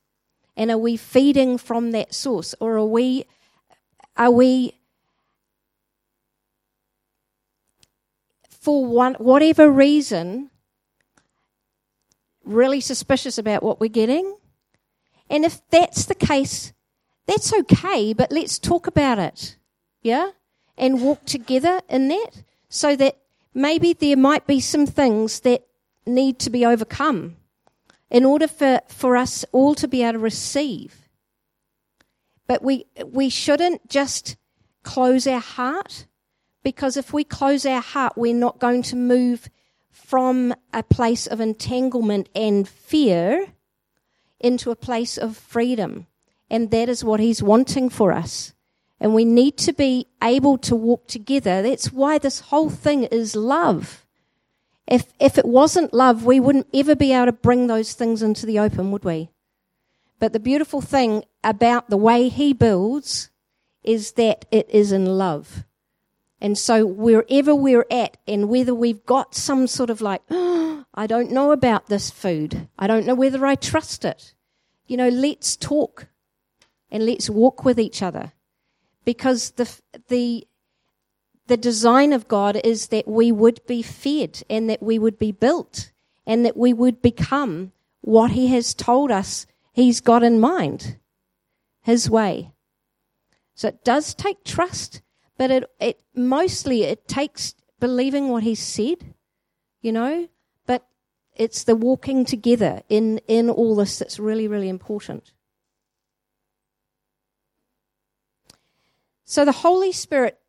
And 0.58 0.72
are 0.72 0.78
we 0.78 0.98
feeding 0.98 1.58
from 1.58 1.92
that 1.92 2.14
source? 2.14 2.56
Or 2.60 2.78
are 2.78 2.86
we, 2.86 3.26
are 4.16 4.32
we, 4.32 4.74
for 8.50 8.86
one, 8.86 9.16
whatever 9.16 9.70
reason, 9.70 10.50
really 12.46 12.80
suspicious 12.80 13.38
about 13.38 13.64
what 13.64 13.80
we're 13.80 13.90
getting? 13.90 14.38
And 15.30 15.44
if 15.44 15.62
that's 15.70 16.06
the 16.06 16.16
case, 16.16 16.72
that's 17.26 17.54
okay, 17.54 18.14
but 18.14 18.32
let's 18.32 18.60
talk 18.60 18.88
about 18.88 19.20
it. 19.20 19.58
Yeah? 20.02 20.32
And 20.78 21.02
walk 21.02 21.26
together 21.26 21.82
in 21.90 22.08
that 22.10 22.44
so 22.70 22.96
that 22.96 23.18
maybe 23.54 23.94
there 23.94 24.18
might 24.18 24.48
be 24.48 24.60
some 24.60 24.86
things 24.86 25.42
that 25.42 25.66
need 26.06 26.40
to 26.40 26.50
be 26.50 26.66
overcome 26.66 27.38
in 28.16 28.24
order 28.24 28.48
for, 28.48 28.80
for 28.88 29.18
us 29.18 29.44
all 29.52 29.76
to 29.76 29.90
be 29.90 30.02
able 30.02 30.14
to 30.14 30.20
receive. 30.20 31.10
But 32.48 32.64
we, 32.64 32.86
we 33.06 33.28
shouldn't 33.28 33.90
just 33.90 34.38
close 34.84 35.28
our 35.28 35.42
heart 35.42 36.08
because 36.64 36.96
if 36.96 37.12
we 37.12 37.26
close 37.26 37.66
our 37.66 37.82
heart, 37.82 38.14
we're 38.16 38.34
not 38.34 38.58
going 38.60 38.84
to 38.84 38.96
move 38.96 39.50
from 39.92 40.56
a 40.72 40.82
place 40.82 41.28
of 41.28 41.42
entanglement 41.42 42.30
and 42.34 42.66
fear 42.66 43.48
into 44.40 44.72
a 44.72 44.78
place 44.78 45.18
of 45.18 45.36
freedom. 45.36 46.08
And 46.50 46.72
that 46.72 46.88
is 46.88 47.04
what 47.04 47.20
He's 47.20 47.44
wanting 47.44 47.90
for 47.90 48.14
us. 48.14 48.54
And 48.98 49.14
we 49.14 49.26
need 49.26 49.58
to 49.58 49.74
be 49.74 50.08
able 50.24 50.58
to 50.60 50.74
walk 50.74 51.08
together. 51.08 51.62
That's 51.62 51.92
why 51.92 52.20
this 52.20 52.40
whole 52.40 52.70
thing 52.70 53.04
is 53.04 53.36
love. 53.36 54.05
If, 54.88 55.06
if 55.20 55.38
it 55.38 55.46
wasn't 55.46 55.94
love, 55.94 56.26
we 56.26 56.40
wouldn't 56.40 56.68
ever 56.74 56.96
be 56.96 57.12
able 57.12 57.28
to 57.28 57.32
bring 57.32 57.68
those 57.68 57.94
things 57.94 58.22
into 58.22 58.46
the 58.46 58.60
open, 58.60 58.92
would 58.92 59.04
we? 59.04 59.30
But 60.20 60.34
the 60.34 60.40
beautiful 60.40 60.82
thing 60.82 61.24
about 61.44 61.90
the 61.90 61.98
way 61.98 62.30
he 62.30 62.54
builds 62.54 63.30
is 63.84 64.14
that 64.14 64.46
it 64.52 64.70
is 64.70 64.92
in 64.92 65.06
love. 65.06 65.66
And 66.42 66.58
so 66.58 66.86
wherever 66.86 67.56
we're 67.56 67.86
at 67.90 68.18
and 68.28 68.50
whether 68.50 68.74
we've 68.74 69.06
got 69.06 69.36
some 69.36 69.68
sort 69.68 69.90
of 69.90 70.02
like, 70.02 70.22
oh, 70.30 70.86
I 70.94 71.08
don't 71.08 71.32
know 71.32 71.52
about 71.52 71.88
this 71.88 72.10
food. 72.10 72.70
I 72.80 72.88
don't 72.88 73.06
know 73.06 73.16
whether 73.16 73.46
I 73.46 73.56
trust 73.56 74.06
it. 74.06 74.34
You 74.88 74.96
know, 74.96 75.10
let's 75.10 75.58
talk 75.58 76.08
and 76.90 77.06
let's 77.06 77.30
walk 77.30 77.66
with 77.66 77.80
each 77.80 78.02
other 78.02 78.32
because 79.04 79.52
the, 79.52 79.70
the, 80.08 80.48
the 81.48 81.58
design 81.58 82.14
of 82.14 82.28
God 82.28 82.60
is 82.64 82.88
that 82.88 83.08
we 83.08 83.32
would 83.32 83.66
be 83.68 83.82
fed 83.82 84.44
and 84.50 84.70
that 84.70 84.82
we 84.82 84.98
would 84.98 85.20
be 85.20 85.32
built 85.32 85.92
and 86.26 86.46
that 86.46 86.58
we 86.58 86.74
would 86.74 87.02
become 87.02 87.72
what 88.02 88.32
He 88.32 88.48
has 88.48 88.74
told 88.74 89.12
us 89.12 89.46
He's 89.74 90.02
got 90.02 90.24
in 90.24 90.40
mind, 90.40 90.98
His 91.82 92.10
way. 92.10 92.52
So 93.54 93.70
it 93.70 93.84
does 93.84 94.14
take 94.14 94.44
trust 94.44 95.02
but 95.38 95.52
it, 95.52 95.70
it 95.80 96.00
mostly 96.14 96.84
it 96.84 97.08
takes 97.08 97.56
believing 97.80 98.30
what 98.30 98.44
he 98.44 98.56
said, 98.56 99.14
you 99.82 99.92
know, 99.92 100.28
but 100.66 100.86
it's 101.36 101.64
the 101.64 101.76
walking 101.76 102.26
together 102.26 102.82
in, 102.90 103.20
in 103.28 103.50
all 103.50 103.76
this 103.76 104.00
that's 104.00 104.20
really, 104.20 104.48
really 104.48 104.70
important. 104.70 105.34
So 109.26 109.44
the 109.44 109.52
Holy 109.52 109.92
Spirit 109.92 110.40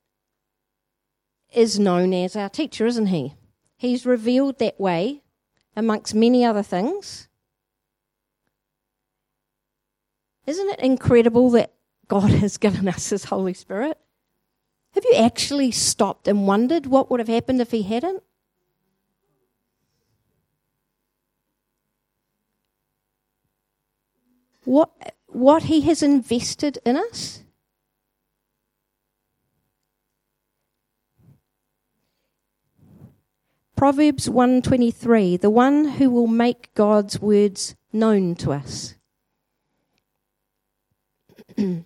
is 1.57 1.79
known 1.79 2.13
as 2.13 2.37
our 2.37 2.51
teacher, 2.51 2.87
isn't 2.87 3.07
he? 3.07 3.35
He's 3.77 4.05
revealed 4.05 4.59
that 4.59 4.79
way 4.79 5.23
amongst 5.75 6.15
many 6.15 6.45
other 6.45 6.63
things. 6.63 7.29
Isn't 10.47 10.69
it 10.69 10.81
incredible 10.81 11.51
that 11.51 11.73
God 12.09 12.31
has 12.43 12.59
given 12.59 12.87
us 12.87 13.09
his 13.09 13.25
Holy 13.25 13.55
Spirit? 13.55 13.99
Have 14.93 15.05
you 15.05 15.15
actually 15.17 15.71
stopped 15.71 16.29
and 16.29 16.47
wondered 16.47 16.87
what 16.87 17.11
would 17.11 17.21
have 17.21 17.29
happened 17.29 17.61
if 17.61 17.71
he 17.71 17.83
hadn't? 17.83 18.23
What, 24.65 24.91
what 25.27 25.65
he 25.65 25.83
has 25.83 26.03
invested 26.03 26.79
in 26.85 26.97
us? 26.97 27.45
Proverbs 33.77 34.31
123, 34.31 35.37
the 35.37 35.51
one 35.51 35.85
who 35.85 36.09
will 36.09 36.27
make 36.27 36.73
God's 36.73 37.21
words 37.21 37.77
known 37.93 38.35
to 38.37 38.53
us. 38.53 38.95
in 41.59 41.85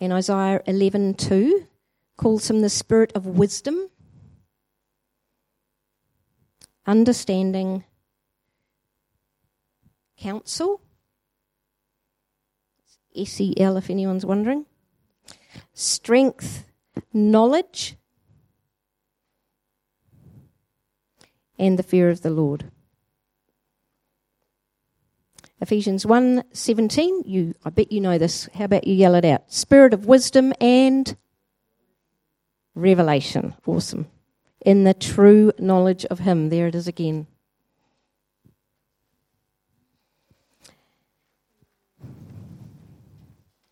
Isaiah 0.00 0.60
11:2, 0.66 1.68
calls 2.16 2.50
him 2.50 2.62
the 2.62 2.68
spirit 2.68 3.12
of 3.14 3.26
wisdom, 3.26 3.90
understanding, 6.84 7.84
counsel. 10.18 10.80
S 13.14 13.40
E 13.40 13.54
L, 13.56 13.76
if 13.76 13.88
anyone's 13.88 14.26
wondering. 14.26 14.66
Strength, 15.72 16.66
knowledge, 17.12 17.96
and 21.58 21.78
the 21.78 21.82
fear 21.82 22.10
of 22.10 22.22
the 22.22 22.30
Lord. 22.30 22.70
Ephesians 25.60 26.04
1:17 26.04 27.22
you 27.24 27.54
I 27.64 27.70
bet 27.70 27.90
you 27.90 28.00
know 28.00 28.18
this 28.18 28.48
how 28.54 28.66
about 28.66 28.86
you 28.86 28.94
yell 28.94 29.14
it 29.14 29.24
out 29.24 29.50
spirit 29.52 29.94
of 29.94 30.04
wisdom 30.04 30.52
and 30.60 31.16
revelation. 32.74 33.54
Awesome. 33.66 34.06
In 34.64 34.84
the 34.84 34.94
true 34.94 35.52
knowledge 35.58 36.04
of 36.06 36.20
Him. 36.20 36.48
There 36.48 36.66
it 36.66 36.74
is 36.74 36.88
again. 36.88 37.26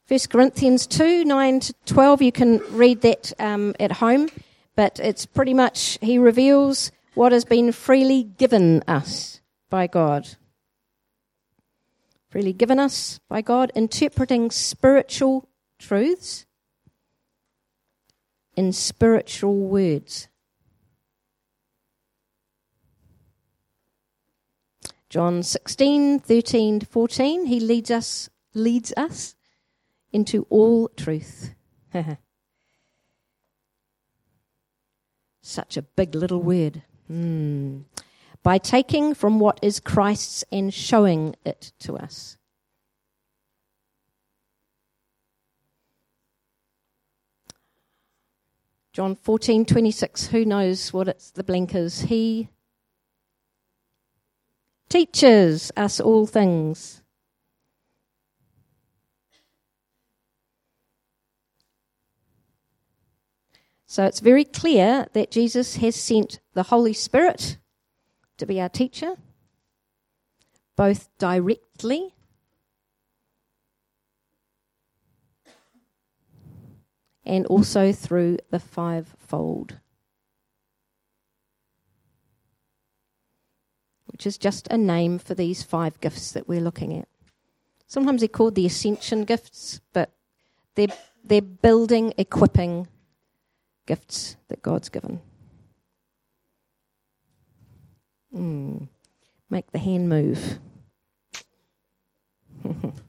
First 0.07 0.31
Corinthians 0.31 0.87
2 0.87 1.25
9 1.25 1.61
to 1.61 1.75
12, 1.87 2.23
you 2.23 2.33
can 2.33 2.59
read 2.71 3.01
that 3.01 3.33
um, 3.38 3.75
at 3.81 3.92
home, 3.92 4.29
but 4.77 5.01
it's 5.01 5.25
pretty 5.25 5.55
much, 5.55 5.99
he 6.03 6.18
reveals 6.18 6.92
what 7.14 7.33
has 7.33 7.44
been 7.44 7.72
freely 7.72 8.22
given 8.22 8.83
us 8.88 9.40
by 9.68 9.87
God. 9.87 10.37
Freely 12.31 12.53
given 12.53 12.79
us 12.79 13.20
by 13.29 13.42
God, 13.42 13.70
interpreting 13.75 14.51
spiritual 14.51 15.48
truths 15.79 16.46
in 18.57 18.72
spiritual 18.72 19.57
words. 19.57 20.29
John 25.11 25.42
16, 25.42 26.20
13 26.20 26.81
to 26.81 26.87
14, 26.87 27.44
he 27.44 27.61
leads 27.61 27.90
us, 27.90 28.31
leads 28.55 28.94
us 28.96 29.35
into 30.11 30.46
all 30.48 30.88
truth. 30.88 31.55
Such 35.42 35.77
a 35.77 35.83
big 35.83 36.14
little 36.14 36.40
word. 36.40 36.83
Mm. 37.11 37.85
By 38.43 38.59
taking 38.59 39.15
from 39.15 39.38
what 39.38 39.59
is 39.62 39.81
Christ's 39.81 40.45
and 40.51 40.73
showing 40.73 41.37
it 41.45 41.73
to 41.81 41.97
us. 41.97 42.37
John 48.93 49.17
14, 49.17 49.65
26. 49.65 50.27
Who 50.27 50.45
knows 50.45 50.93
what 50.93 51.09
it's 51.09 51.31
the 51.31 51.45
blank 51.45 51.75
is? 51.75 52.03
He 52.03 52.49
teaches 54.91 55.73
us 55.77 55.99
all 55.99 56.27
things. 56.27 57.02
So 63.92 64.07
it's 64.07 64.20
very 64.20 64.46
clear 64.46 65.07
that 65.12 65.31
Jesus 65.31 65.76
has 65.76 65.94
sent 65.94 66.40
the 66.55 66.62
Holy 66.62 66.94
Spirit 66.94 67.59
to 68.38 68.46
be 68.46 68.59
our 68.59 68.70
teacher, 68.70 69.16
both 70.76 71.11
directly 71.18 72.14
and 77.26 77.44
also 77.48 77.92
through 77.92 78.38
the 78.50 78.59
fivefold, 78.59 79.78
which 84.07 84.26
is 84.26 84.38
just 84.38 84.66
a 84.68 84.78
name 84.78 85.18
for 85.18 85.35
these 85.35 85.62
five 85.62 86.00
gifts 86.00 86.33
that 86.33 86.48
we're 86.48 86.62
looking 86.62 86.96
at. 86.96 87.09
Sometimes 87.87 88.22
they're 88.22 88.28
called 88.28 88.55
the 88.55 88.64
ascension 88.64 89.24
gifts, 89.24 89.83
but 89.92 90.14
they're, 90.76 90.96
they're 91.22 91.42
building, 91.42 92.14
equipping 92.16 92.88
gifts 93.87 94.37
that 94.49 94.62
God's 94.62 94.88
given. 94.88 95.21
Mm. 98.35 98.88
Make 99.51 99.71
the 99.73 99.79
hand 99.79 100.09
move. 100.09 100.59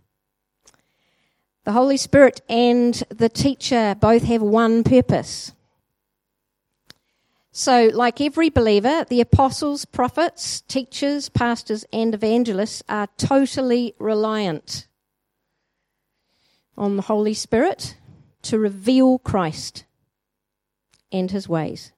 The 1.63 1.71
Holy 1.71 1.95
Spirit 1.95 2.41
and 2.49 2.93
the 3.07 3.29
teacher 3.29 3.95
both 3.99 4.23
have 4.23 4.41
one 4.41 4.83
purpose. 4.83 5.53
So, 7.53 7.89
like 7.93 8.19
every 8.19 8.49
believer, 8.49 9.05
the 9.07 9.21
apostles, 9.21 9.85
prophets, 9.85 10.61
teachers, 10.61 11.29
pastors, 11.29 11.85
and 11.93 12.13
evangelists 12.13 12.83
are 12.89 13.07
totally 13.17 13.95
reliant 13.97 14.87
on 16.75 16.97
the 16.97 17.03
Holy 17.03 17.33
Spirit 17.33 17.95
to 18.41 18.59
reveal 18.59 19.19
Christ 19.19 19.85
and 21.13 21.31
his 21.31 21.47
ways. 21.47 21.93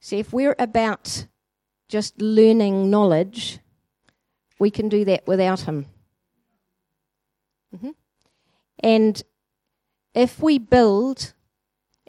See, 0.00 0.18
if 0.18 0.32
we're 0.32 0.56
about 0.58 1.26
just 1.88 2.20
learning 2.20 2.90
knowledge, 2.90 3.60
we 4.58 4.70
can 4.70 4.88
do 4.88 5.04
that 5.04 5.26
without 5.26 5.60
Him. 5.60 5.86
Mm-hmm. 7.74 7.90
And 8.80 9.22
if 10.14 10.40
we 10.40 10.58
build, 10.58 11.34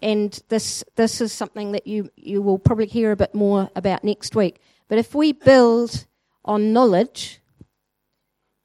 and 0.01 0.39
this 0.49 0.83
this 0.95 1.21
is 1.21 1.31
something 1.31 1.73
that 1.73 1.85
you 1.85 2.09
you 2.15 2.41
will 2.41 2.57
probably 2.57 2.87
hear 2.87 3.11
a 3.11 3.15
bit 3.15 3.35
more 3.35 3.69
about 3.75 4.03
next 4.03 4.35
week. 4.35 4.59
But 4.87 4.97
if 4.97 5.13
we 5.13 5.31
build 5.33 6.07
on 6.43 6.73
knowledge, 6.73 7.39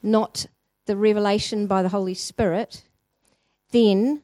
not 0.02 0.46
the 0.86 0.96
revelation 0.96 1.66
by 1.66 1.82
the 1.82 1.88
Holy 1.90 2.14
Spirit, 2.14 2.84
then 3.70 4.22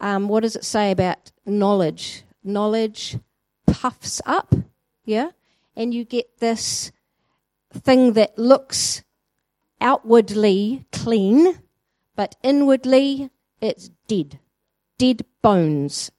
um, 0.00 0.28
what 0.28 0.40
does 0.40 0.56
it 0.56 0.64
say 0.64 0.90
about 0.90 1.32
knowledge? 1.46 2.22
Knowledge 2.42 3.18
puffs 3.66 4.20
up, 4.26 4.54
yeah? 5.04 5.30
And 5.76 5.92
you 5.92 6.04
get 6.04 6.38
this 6.38 6.92
thing 7.72 8.12
that 8.12 8.38
looks 8.38 9.02
outwardly 9.80 10.84
clean, 10.92 11.58
but 12.14 12.36
inwardly 12.42 13.30
it's 13.60 13.90
dead. 14.06 14.38
Dead 14.98 15.24
bones. 15.42 16.10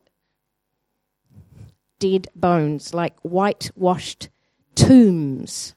Dead 2.00 2.28
bones, 2.36 2.94
like 2.94 3.18
whitewashed 3.22 4.30
tombs 4.76 5.76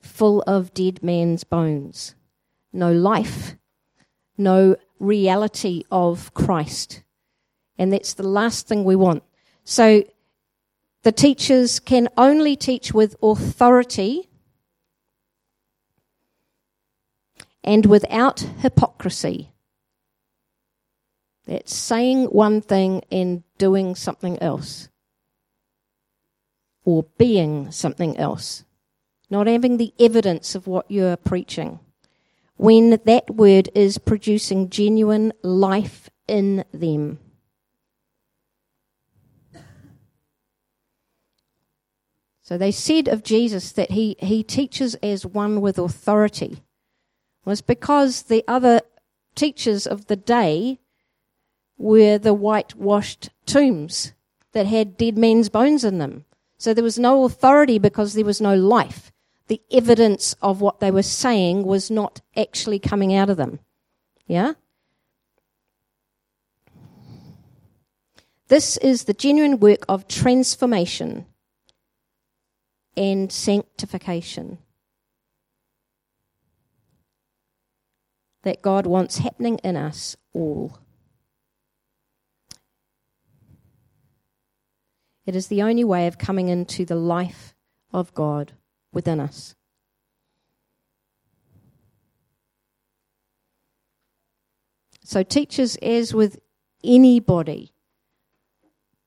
full 0.00 0.42
of 0.42 0.74
dead 0.74 1.02
men's 1.02 1.44
bones. 1.44 2.14
No 2.72 2.92
life, 2.92 3.56
no 4.38 4.76
reality 4.98 5.84
of 5.90 6.32
Christ. 6.34 7.02
And 7.78 7.92
that's 7.92 8.14
the 8.14 8.26
last 8.26 8.68
thing 8.68 8.84
we 8.84 8.96
want. 8.96 9.22
So 9.64 10.04
the 11.02 11.12
teachers 11.12 11.80
can 11.80 12.08
only 12.16 12.56
teach 12.56 12.94
with 12.94 13.16
authority 13.22 14.28
and 17.64 17.86
without 17.86 18.40
hypocrisy. 18.58 19.52
That's 21.46 21.74
saying 21.74 22.26
one 22.26 22.60
thing 22.60 23.02
and 23.10 23.42
doing 23.58 23.96
something 23.96 24.40
else, 24.40 24.88
or 26.84 27.04
being 27.18 27.72
something 27.72 28.16
else, 28.16 28.64
not 29.28 29.48
having 29.48 29.76
the 29.76 29.92
evidence 29.98 30.54
of 30.54 30.66
what 30.66 30.88
you're 30.88 31.16
preaching. 31.16 31.80
When 32.56 32.98
that 33.04 33.34
word 33.34 33.70
is 33.74 33.98
producing 33.98 34.70
genuine 34.70 35.32
life 35.42 36.10
in 36.28 36.64
them. 36.72 37.18
So 42.42 42.58
they 42.58 42.70
said 42.70 43.08
of 43.08 43.22
Jesus 43.22 43.72
that 43.72 43.92
he, 43.92 44.16
he 44.18 44.42
teaches 44.42 44.94
as 44.96 45.24
one 45.24 45.60
with 45.60 45.78
authority 45.78 46.62
was 47.44 47.60
because 47.60 48.22
the 48.22 48.44
other 48.46 48.80
teachers 49.34 49.86
of 49.86 50.06
the 50.06 50.16
day 50.16 50.78
were 51.78 52.18
the 52.18 52.34
whitewashed 52.34 53.30
tombs 53.46 54.12
that 54.52 54.66
had 54.66 54.96
dead 54.96 55.16
men's 55.16 55.48
bones 55.48 55.84
in 55.84 55.98
them. 55.98 56.24
So 56.58 56.74
there 56.74 56.84
was 56.84 56.98
no 56.98 57.24
authority 57.24 57.78
because 57.78 58.14
there 58.14 58.24
was 58.24 58.40
no 58.40 58.54
life. 58.54 59.11
The 59.52 59.60
evidence 59.70 60.34
of 60.40 60.62
what 60.62 60.80
they 60.80 60.90
were 60.90 61.02
saying 61.02 61.64
was 61.64 61.90
not 61.90 62.22
actually 62.34 62.78
coming 62.78 63.14
out 63.14 63.28
of 63.28 63.36
them. 63.36 63.58
Yeah? 64.26 64.54
This 68.48 68.78
is 68.78 69.04
the 69.04 69.12
genuine 69.12 69.60
work 69.60 69.84
of 69.90 70.08
transformation 70.08 71.26
and 72.96 73.30
sanctification. 73.30 74.56
that 78.44 78.62
God 78.62 78.86
wants 78.86 79.18
happening 79.18 79.58
in 79.58 79.76
us 79.76 80.16
all. 80.32 80.78
It 85.26 85.36
is 85.36 85.48
the 85.48 85.62
only 85.62 85.84
way 85.84 86.06
of 86.06 86.16
coming 86.16 86.48
into 86.48 86.86
the 86.86 86.96
life 86.96 87.54
of 87.92 88.14
God 88.14 88.54
within 88.92 89.20
us. 89.20 89.54
So, 95.04 95.22
teachers, 95.22 95.76
as 95.76 96.14
with 96.14 96.38
anybody, 96.82 97.72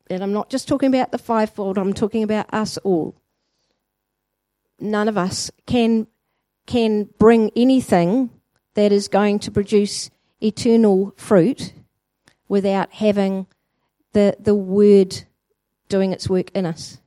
and 0.09 0.21
I'm 0.21 0.33
not 0.33 0.49
just 0.49 0.67
talking 0.67 0.93
about 0.93 1.11
the 1.11 1.17
fivefold, 1.17 1.77
I'm 1.77 1.93
talking 1.93 2.23
about 2.23 2.53
us 2.53 2.77
all. 2.79 3.15
None 4.79 5.07
of 5.07 5.17
us 5.17 5.49
can, 5.65 6.07
can 6.67 7.09
bring 7.17 7.49
anything 7.55 8.29
that 8.75 8.91
is 8.91 9.07
going 9.07 9.39
to 9.39 9.51
produce 9.51 10.11
eternal 10.41 11.13
fruit 11.15 11.73
without 12.47 12.91
having 12.93 13.47
the, 14.13 14.35
the 14.39 14.53
word 14.53 15.23
doing 15.89 16.11
its 16.11 16.29
work 16.29 16.51
in 16.51 16.65
us. 16.65 16.99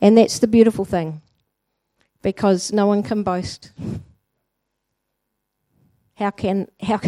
And 0.00 0.16
that's 0.16 0.38
the 0.38 0.46
beautiful 0.46 0.84
thing 0.84 1.20
because 2.22 2.72
no 2.72 2.86
one 2.86 3.02
can 3.02 3.22
boast. 3.22 3.72
How 6.14 6.30
can, 6.30 6.68
how, 6.82 7.00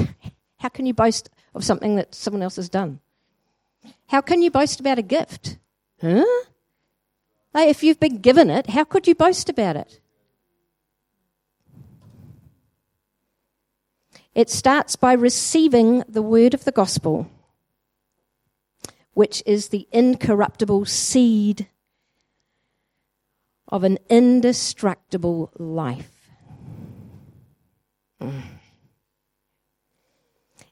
how 0.58 0.68
can 0.68 0.86
you 0.86 0.94
boast 0.94 1.30
of 1.54 1.64
something 1.64 1.96
that 1.96 2.14
someone 2.14 2.42
else 2.42 2.56
has 2.56 2.68
done? 2.68 3.00
How 4.08 4.20
can 4.20 4.42
you 4.42 4.50
boast 4.50 4.80
about 4.80 4.98
a 4.98 5.02
gift? 5.02 5.58
Huh? 6.00 6.24
Like 7.54 7.68
if 7.68 7.82
you've 7.82 8.00
been 8.00 8.18
given 8.18 8.50
it, 8.50 8.70
how 8.70 8.84
could 8.84 9.06
you 9.06 9.14
boast 9.14 9.48
about 9.48 9.76
it? 9.76 10.00
It 14.34 14.48
starts 14.48 14.96
by 14.96 15.12
receiving 15.12 16.04
the 16.08 16.22
word 16.22 16.54
of 16.54 16.64
the 16.64 16.72
gospel, 16.72 17.30
which 19.12 19.42
is 19.44 19.68
the 19.68 19.86
incorruptible 19.92 20.86
seed 20.86 21.68
of 23.72 23.84
an 23.84 23.98
indestructible 24.10 25.50
life. 25.58 26.30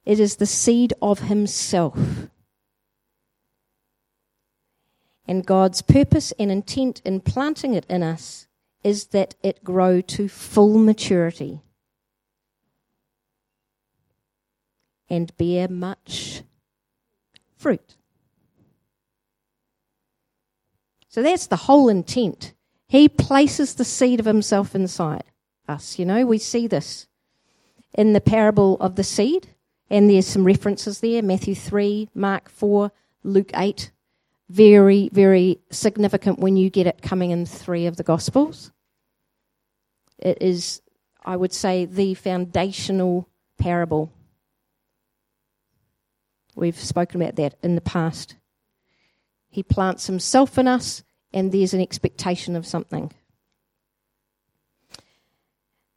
It 0.05 0.21
is 0.21 0.37
the 0.37 0.47
seed 0.47 0.93
of 1.01 1.21
Himself. 1.21 1.99
And 5.27 5.47
God's 5.47 5.81
purpose 5.81 6.33
and 6.39 6.51
intent 6.51 7.01
in 7.05 7.21
planting 7.21 7.73
it 7.73 7.87
in 7.89 8.03
us 8.03 8.47
is 8.85 9.07
that 9.07 9.35
it 9.43 9.65
grow 9.65 10.03
to 10.03 10.29
full 10.29 10.77
maturity 10.77 11.63
and 15.09 15.35
bear 15.39 15.69
much 15.69 16.43
fruit. 17.57 17.97
So 21.09 21.23
that's 21.23 21.47
the 21.47 21.57
whole 21.57 21.89
intent. 21.89 22.53
He 22.91 23.09
places 23.09 23.75
the 23.75 23.85
seed 23.85 24.21
of 24.21 24.27
himself 24.27 24.75
inside 24.75 25.25
us. 25.69 25.99
You 25.99 26.05
know, 26.05 26.27
we 26.27 26.39
see 26.39 26.67
this 26.67 27.07
in 27.95 28.13
the 28.13 28.21
parable 28.21 28.77
of 28.81 28.97
the 28.97 29.05
seed, 29.05 29.49
and 29.89 30.11
there's 30.11 30.27
some 30.27 30.45
references 30.45 31.01
there 31.01 31.23
Matthew 31.23 31.55
3, 31.55 32.11
Mark 32.15 32.49
4, 32.49 32.91
Luke 33.23 33.51
8. 33.55 33.91
Very, 34.49 35.09
very 35.13 35.61
significant 35.71 36.41
when 36.41 36.57
you 36.57 36.71
get 36.71 36.89
it 36.89 37.03
coming 37.03 37.31
in 37.31 37.47
three 37.47 37.87
of 37.87 37.97
the 37.97 38.03
Gospels. 38.03 38.73
It 40.19 40.39
is, 40.41 40.83
I 41.25 41.37
would 41.37 41.53
say, 41.53 41.85
the 41.85 42.15
foundational 42.15 43.29
parable 43.59 44.13
We've 46.61 46.79
spoken 46.79 47.23
about 47.23 47.37
that 47.37 47.55
in 47.63 47.75
the 47.75 47.81
past. 47.81 48.37
He 49.49 49.63
plants 49.63 50.07
himself 50.07 50.59
in 50.59 50.69
us, 50.69 51.03
and 51.33 51.53
there's 51.53 51.75
an 51.75 51.81
expectation 51.81 52.57
of 52.57 52.67
something. 52.67 53.13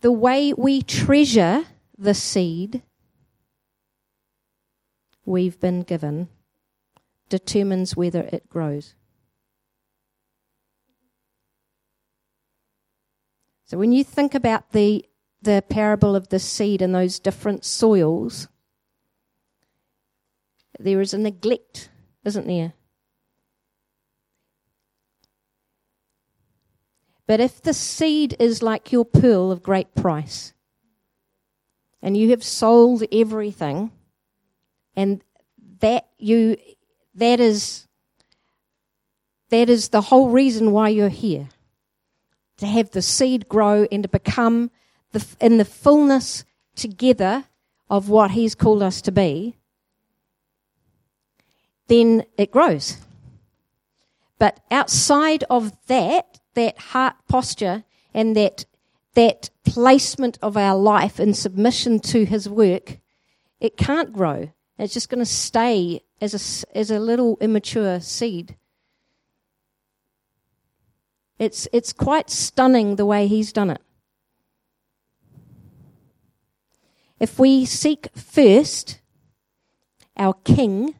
The 0.02 0.12
way 0.12 0.54
we 0.54 0.82
treasure 0.82 1.66
the 1.98 2.14
seed 2.14 2.82
we've 5.26 5.60
been 5.60 5.82
given 5.82 6.28
determines 7.30 7.96
whether 7.96 8.22
it 8.22 8.50
grows. 8.50 8.96
So 13.66 13.78
when 13.78 13.92
you 13.92 14.04
think 14.04 14.36
about 14.36 14.72
the 14.72 15.06
the 15.42 15.64
parable 15.68 16.16
of 16.16 16.30
the 16.30 16.40
seed 16.40 16.82
and 16.82 16.96
those 16.96 17.20
different 17.20 17.66
soils, 17.66 18.48
there 20.80 21.02
is 21.02 21.14
a 21.14 21.18
neglect, 21.18 21.90
isn't 22.24 22.48
there? 22.48 22.74
But 27.26 27.40
if 27.40 27.62
the 27.62 27.74
seed 27.74 28.36
is 28.40 28.62
like 28.62 28.92
your 28.92 29.06
pearl 29.06 29.52
of 29.52 29.64
great 29.64 29.96
price, 29.96 30.54
and 32.02 32.18
you 32.18 32.32
have 32.32 32.44
sold 32.44 33.04
everything, 33.12 33.92
and 34.96 35.24
that 35.80 36.08
you 36.18 36.58
that 37.16 37.40
is 37.40 37.88
that 39.50 39.70
is 39.70 39.90
the 39.90 40.02
whole 40.02 40.30
reason 40.30 40.72
why 40.72 40.90
you're 40.90 41.10
here 41.10 41.50
to 42.58 42.66
have 42.66 42.92
the 42.92 43.02
seed 43.02 43.48
grow 43.48 43.88
and 43.92 44.04
to 44.04 44.10
become 44.10 44.72
the, 45.12 45.26
in 45.40 45.58
the 45.58 45.66
fullness 45.66 46.44
together 46.76 47.46
of 47.90 48.10
what 48.10 48.32
he's 48.32 48.56
called 48.56 48.82
us 48.82 49.02
to 49.02 49.12
be 49.12 49.56
then 51.88 52.24
it 52.38 52.52
grows. 52.52 52.98
But 54.40 54.60
outside 54.72 55.44
of 55.50 55.74
that, 55.88 56.40
that 56.56 56.78
heart 56.78 57.16
posture 57.28 57.84
and 58.14 58.36
that, 58.36 58.66
that 59.16 59.50
placement 59.66 60.38
of 60.42 60.58
our 60.58 60.76
life 60.76 61.20
in 61.20 61.34
submission 61.34 62.00
to 62.02 62.26
His 62.26 62.48
work, 62.48 63.00
it 63.60 63.78
can't 63.78 64.12
grow 64.12 64.50
It's 64.78 64.94
just 64.94 65.10
going 65.10 65.20
to 65.20 65.26
stay 65.26 66.02
as 66.20 66.34
a, 66.34 66.78
as 66.78 66.92
a 66.92 67.00
little 67.00 67.38
immature 67.40 68.00
seed. 68.00 68.56
It's, 71.40 71.68
it's 71.74 71.94
quite 71.94 72.30
stunning 72.30 72.96
the 72.96 73.06
way 73.06 73.28
he's 73.28 73.52
done 73.52 73.70
it. 73.70 73.82
If 77.20 77.40
we 77.40 77.66
seek 77.66 78.10
first 78.16 79.00
our 80.18 80.34
King 80.34 80.96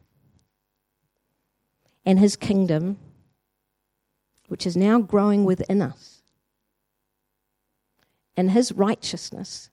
and 2.04 2.18
his 2.18 2.36
kingdom, 2.36 2.98
which 4.54 4.68
is 4.68 4.76
now 4.76 5.00
growing 5.00 5.44
within 5.44 5.82
us, 5.82 6.22
and 8.36 8.52
his 8.52 8.70
righteousness, 8.70 9.68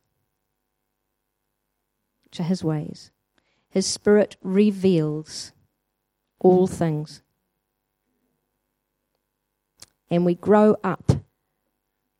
which 2.24 2.40
are 2.40 2.50
his 2.50 2.64
ways, 2.64 3.12
his 3.70 3.86
spirit 3.86 4.38
reveals 4.42 5.52
all 6.40 6.66
things. 6.66 7.22
And 10.10 10.26
we 10.26 10.34
grow 10.34 10.76
up 10.84 11.12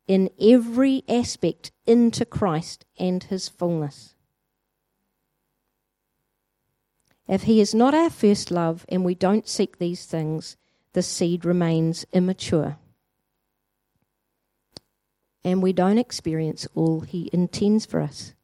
in 0.06 0.30
every 0.40 1.02
aspect 1.08 1.72
into 1.84 2.24
Christ 2.24 2.84
and 2.96 3.24
his 3.24 3.48
fullness. 3.48 4.14
If 7.26 7.42
he 7.42 7.60
is 7.60 7.74
not 7.74 7.92
our 7.92 8.08
first 8.08 8.52
love 8.52 8.86
and 8.88 9.04
we 9.04 9.16
don't 9.16 9.48
seek 9.48 9.78
these 9.78 10.06
things, 10.06 10.56
the 10.92 11.02
seed 11.02 11.44
remains 11.44 12.04
immature. 12.12 12.76
And 15.44 15.62
we 15.62 15.72
don't 15.72 15.98
experience 15.98 16.68
all 16.74 17.00
he 17.00 17.28
intends 17.32 17.84
for 17.84 18.00
us. 18.00 18.34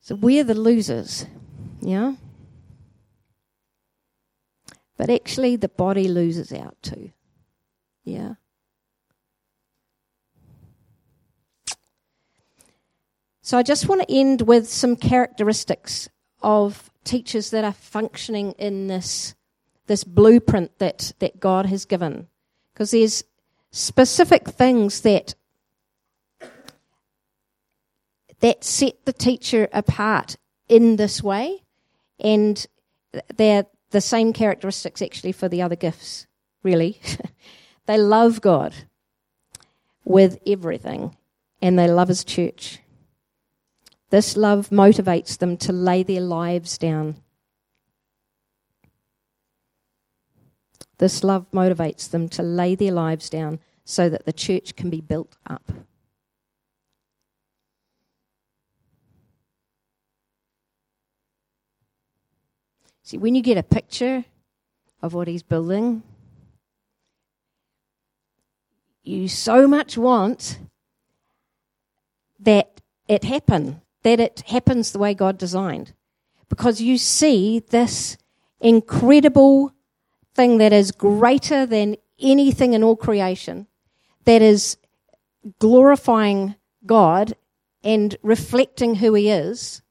So 0.00 0.14
we're 0.14 0.44
the 0.44 0.54
losers, 0.54 1.26
yeah? 1.80 2.14
But 4.96 5.10
actually, 5.10 5.56
the 5.56 5.68
body 5.68 6.08
loses 6.08 6.52
out 6.52 6.76
too, 6.82 7.10
yeah? 8.04 8.34
So 13.42 13.56
I 13.56 13.62
just 13.62 13.88
want 13.88 14.02
to 14.02 14.14
end 14.14 14.42
with 14.42 14.68
some 14.68 14.96
characteristics 14.96 16.08
of 16.42 16.90
teachers 17.04 17.50
that 17.50 17.64
are 17.64 17.72
functioning 17.72 18.52
in 18.58 18.88
this 18.88 19.34
this 19.88 20.04
blueprint 20.04 20.78
that 20.78 21.12
that 21.18 21.40
God 21.40 21.66
has 21.66 21.84
given. 21.84 22.28
Because 22.72 22.92
there's 22.92 23.24
specific 23.72 24.48
things 24.48 25.00
that 25.00 25.34
that 28.40 28.62
set 28.62 29.04
the 29.04 29.12
teacher 29.12 29.68
apart 29.72 30.36
in 30.68 30.96
this 30.96 31.22
way 31.22 31.64
and 32.20 32.66
they're 33.36 33.66
the 33.90 34.00
same 34.00 34.32
characteristics 34.32 35.02
actually 35.02 35.32
for 35.32 35.48
the 35.48 35.60
other 35.60 35.76
gifts 35.76 36.26
really. 36.62 37.00
They 37.88 37.96
love 37.96 38.42
God 38.42 38.74
with 40.04 40.38
everything 40.46 41.16
and 41.62 41.78
they 41.78 41.88
love 41.88 42.08
his 42.08 42.22
church. 42.22 42.80
This 44.10 44.36
love 44.36 44.68
motivates 44.68 45.38
them 45.38 45.56
to 45.56 45.72
lay 45.72 46.02
their 46.02 46.20
lives 46.20 46.76
down. 46.76 47.16
This 50.98 51.24
love 51.24 51.46
motivates 51.52 52.10
them 52.10 52.28
to 52.30 52.42
lay 52.42 52.74
their 52.74 52.92
lives 52.92 53.30
down 53.30 53.60
so 53.84 54.08
that 54.08 54.26
the 54.26 54.32
church 54.32 54.76
can 54.76 54.90
be 54.90 55.00
built 55.00 55.36
up. 55.46 55.72
See, 63.02 63.16
when 63.16 63.34
you 63.34 63.40
get 63.40 63.56
a 63.56 63.62
picture 63.62 64.26
of 65.00 65.14
what 65.14 65.28
he's 65.28 65.42
building, 65.42 66.02
you 69.02 69.28
so 69.28 69.66
much 69.66 69.96
want 69.96 70.58
that 72.40 72.80
it 73.08 73.24
happen 73.24 73.80
that 74.02 74.20
it 74.20 74.42
happens 74.46 74.92
the 74.92 74.98
way 74.98 75.14
God 75.14 75.38
designed. 75.38 75.92
Because 76.48 76.80
you 76.80 76.98
see 76.98 77.58
this 77.58 78.16
incredible 78.60 79.72
thing 80.38 80.58
that 80.58 80.72
is 80.72 80.92
greater 80.92 81.66
than 81.66 81.96
anything 82.20 82.72
in 82.72 82.84
all 82.84 82.94
creation, 82.94 83.66
that 84.24 84.40
is 84.40 84.76
glorifying 85.58 86.54
God 86.86 87.34
and 87.82 88.16
reflecting 88.22 88.94
who 88.94 89.14
He 89.14 89.30
is. 89.30 89.82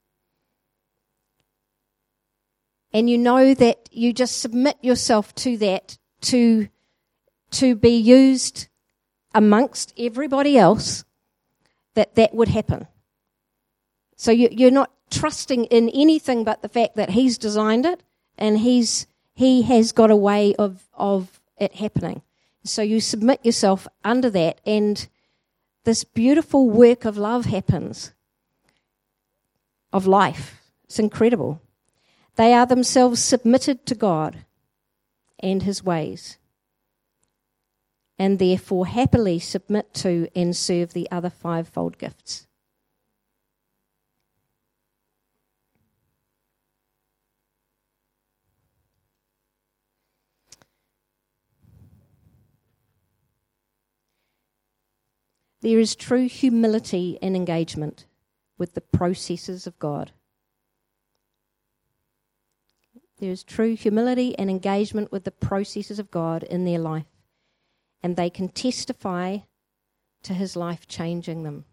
And 2.93 3.09
you 3.09 3.17
know 3.17 3.53
that 3.55 3.89
you 3.91 4.13
just 4.13 4.39
submit 4.39 4.77
yourself 4.81 5.35
to 5.35 5.57
that 5.57 5.97
to, 6.21 6.69
to 7.51 7.75
be 7.75 7.97
used 7.97 8.69
amongst 9.35 9.93
everybody 9.97 10.57
else, 10.57 11.03
that 11.95 12.15
that 12.15 12.33
would 12.33 12.47
happen. 12.47 12.87
So 14.15 14.31
you, 14.31 14.65
are 14.65 14.71
not 14.71 14.91
trusting 15.11 15.65
in 15.65 15.89
anything 15.89 16.45
but 16.45 16.61
the 16.61 16.69
fact 16.69 16.95
that 16.95 17.09
He's 17.09 17.37
designed 17.37 17.85
it 17.85 18.01
and 18.37 18.59
He's 18.59 19.07
He 19.37 19.61
has 19.61 19.91
got 19.91 20.09
a 20.09 20.15
way 20.15 20.55
of 20.55 20.87
of 20.95 21.39
it 21.59 21.75
happening. 21.75 22.23
So 22.63 22.81
you 22.81 22.99
submit 22.99 23.45
yourself 23.45 23.87
under 24.03 24.31
that, 24.31 24.59
and 24.65 25.07
this 25.83 26.03
beautiful 26.03 26.71
work 26.71 27.05
of 27.05 27.19
love 27.19 27.45
happens. 27.45 28.13
Of 29.93 30.07
life, 30.07 30.59
it's 30.85 30.97
incredible. 30.97 31.61
They 32.35 32.51
are 32.51 32.65
themselves 32.65 33.23
submitted 33.23 33.85
to 33.85 33.93
God 33.93 34.43
and 35.39 35.61
His 35.61 35.83
ways, 35.83 36.39
and 38.17 38.39
therefore 38.39 38.87
happily 38.87 39.37
submit 39.37 39.93
to 40.01 40.29
and 40.35 40.55
serve 40.55 40.93
the 40.93 41.07
other 41.11 41.29
fivefold 41.29 41.99
gifts. 41.99 42.46
There 55.67 55.81
is 55.81 55.97
true 55.97 56.29
humility 56.29 57.19
and 57.21 57.35
engagement 57.35 58.05
with 58.57 58.73
the 58.73 58.79
processes 58.79 59.67
of 59.67 59.77
God. 59.79 60.13
There 63.19 63.31
is 63.31 63.43
true 63.43 63.75
humility 63.75 64.33
and 64.39 64.49
engagement 64.49 65.11
with 65.11 65.25
the 65.25 65.31
processes 65.31 65.99
of 65.99 66.09
God 66.09 66.43
in 66.43 66.63
their 66.63 66.79
life, 66.79 67.11
and 68.01 68.15
they 68.15 68.29
can 68.29 68.47
testify 68.47 69.39
to 70.23 70.33
His 70.33 70.55
life 70.55 70.87
changing 70.87 71.43
them. 71.43 71.65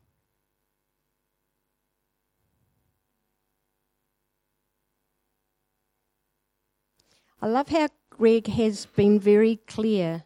I 7.41 7.47
love 7.47 7.69
how 7.69 7.91
Greg 8.11 8.49
has 8.49 8.87
been 8.87 9.21
very 9.21 9.61
clear 9.69 10.25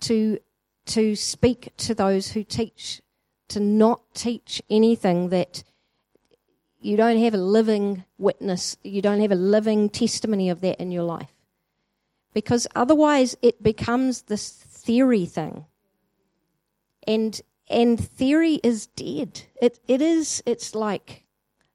to 0.00 0.40
to 0.86 1.16
speak 1.16 1.72
to 1.78 1.94
those 1.94 2.32
who 2.32 2.44
teach, 2.44 3.00
to 3.48 3.60
not 3.60 4.02
teach 4.14 4.62
anything 4.68 5.30
that 5.30 5.64
you 6.80 6.96
don't 6.96 7.18
have 7.18 7.34
a 7.34 7.38
living 7.38 8.04
witness, 8.18 8.76
you 8.82 9.00
don't 9.00 9.20
have 9.20 9.32
a 9.32 9.36
living 9.36 9.88
testimony 9.88 10.50
of 10.50 10.60
that 10.60 10.80
in 10.80 10.90
your 10.90 11.02
life. 11.02 11.32
Because 12.34 12.66
otherwise 12.74 13.36
it 13.40 13.62
becomes 13.62 14.22
this 14.22 14.50
theory 14.50 15.24
thing. 15.24 15.64
And 17.06 17.40
and 17.68 17.98
theory 17.98 18.60
is 18.62 18.86
dead. 18.88 19.42
It 19.60 19.78
it 19.88 20.02
is 20.02 20.42
it's 20.44 20.74
like 20.74 21.24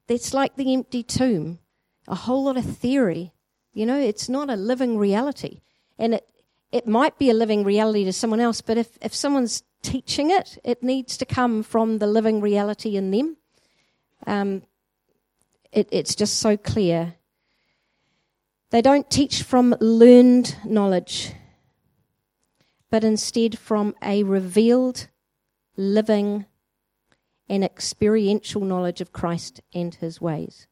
it's 0.08 0.34
like 0.34 0.56
the 0.56 0.74
empty 0.74 1.02
tomb. 1.02 1.58
A 2.06 2.14
whole 2.14 2.44
lot 2.44 2.56
of 2.56 2.64
theory. 2.64 3.32
You 3.72 3.86
know, 3.86 3.98
it's 3.98 4.28
not 4.28 4.50
a 4.50 4.56
living 4.56 4.98
reality. 4.98 5.60
And 5.98 6.14
it 6.14 6.26
it 6.72 6.86
might 6.86 7.18
be 7.18 7.30
a 7.30 7.34
living 7.34 7.64
reality 7.64 8.04
to 8.04 8.12
someone 8.12 8.40
else, 8.40 8.60
but 8.60 8.78
if, 8.78 8.96
if 9.02 9.14
someone's 9.14 9.62
teaching 9.82 10.30
it, 10.30 10.58
it 10.64 10.82
needs 10.82 11.16
to 11.16 11.24
come 11.24 11.62
from 11.62 11.98
the 11.98 12.06
living 12.06 12.40
reality 12.40 12.96
in 12.96 13.10
them. 13.10 13.36
Um, 14.26 14.62
it, 15.72 15.88
it's 15.90 16.14
just 16.14 16.38
so 16.38 16.56
clear. 16.56 17.14
They 18.70 18.82
don't 18.82 19.10
teach 19.10 19.42
from 19.42 19.74
learned 19.80 20.56
knowledge, 20.64 21.32
but 22.88 23.02
instead 23.02 23.58
from 23.58 23.94
a 24.02 24.22
revealed, 24.22 25.08
living, 25.76 26.46
and 27.48 27.64
experiential 27.64 28.60
knowledge 28.60 29.00
of 29.00 29.12
Christ 29.12 29.60
and 29.74 29.92
his 29.96 30.20
ways. 30.20 30.68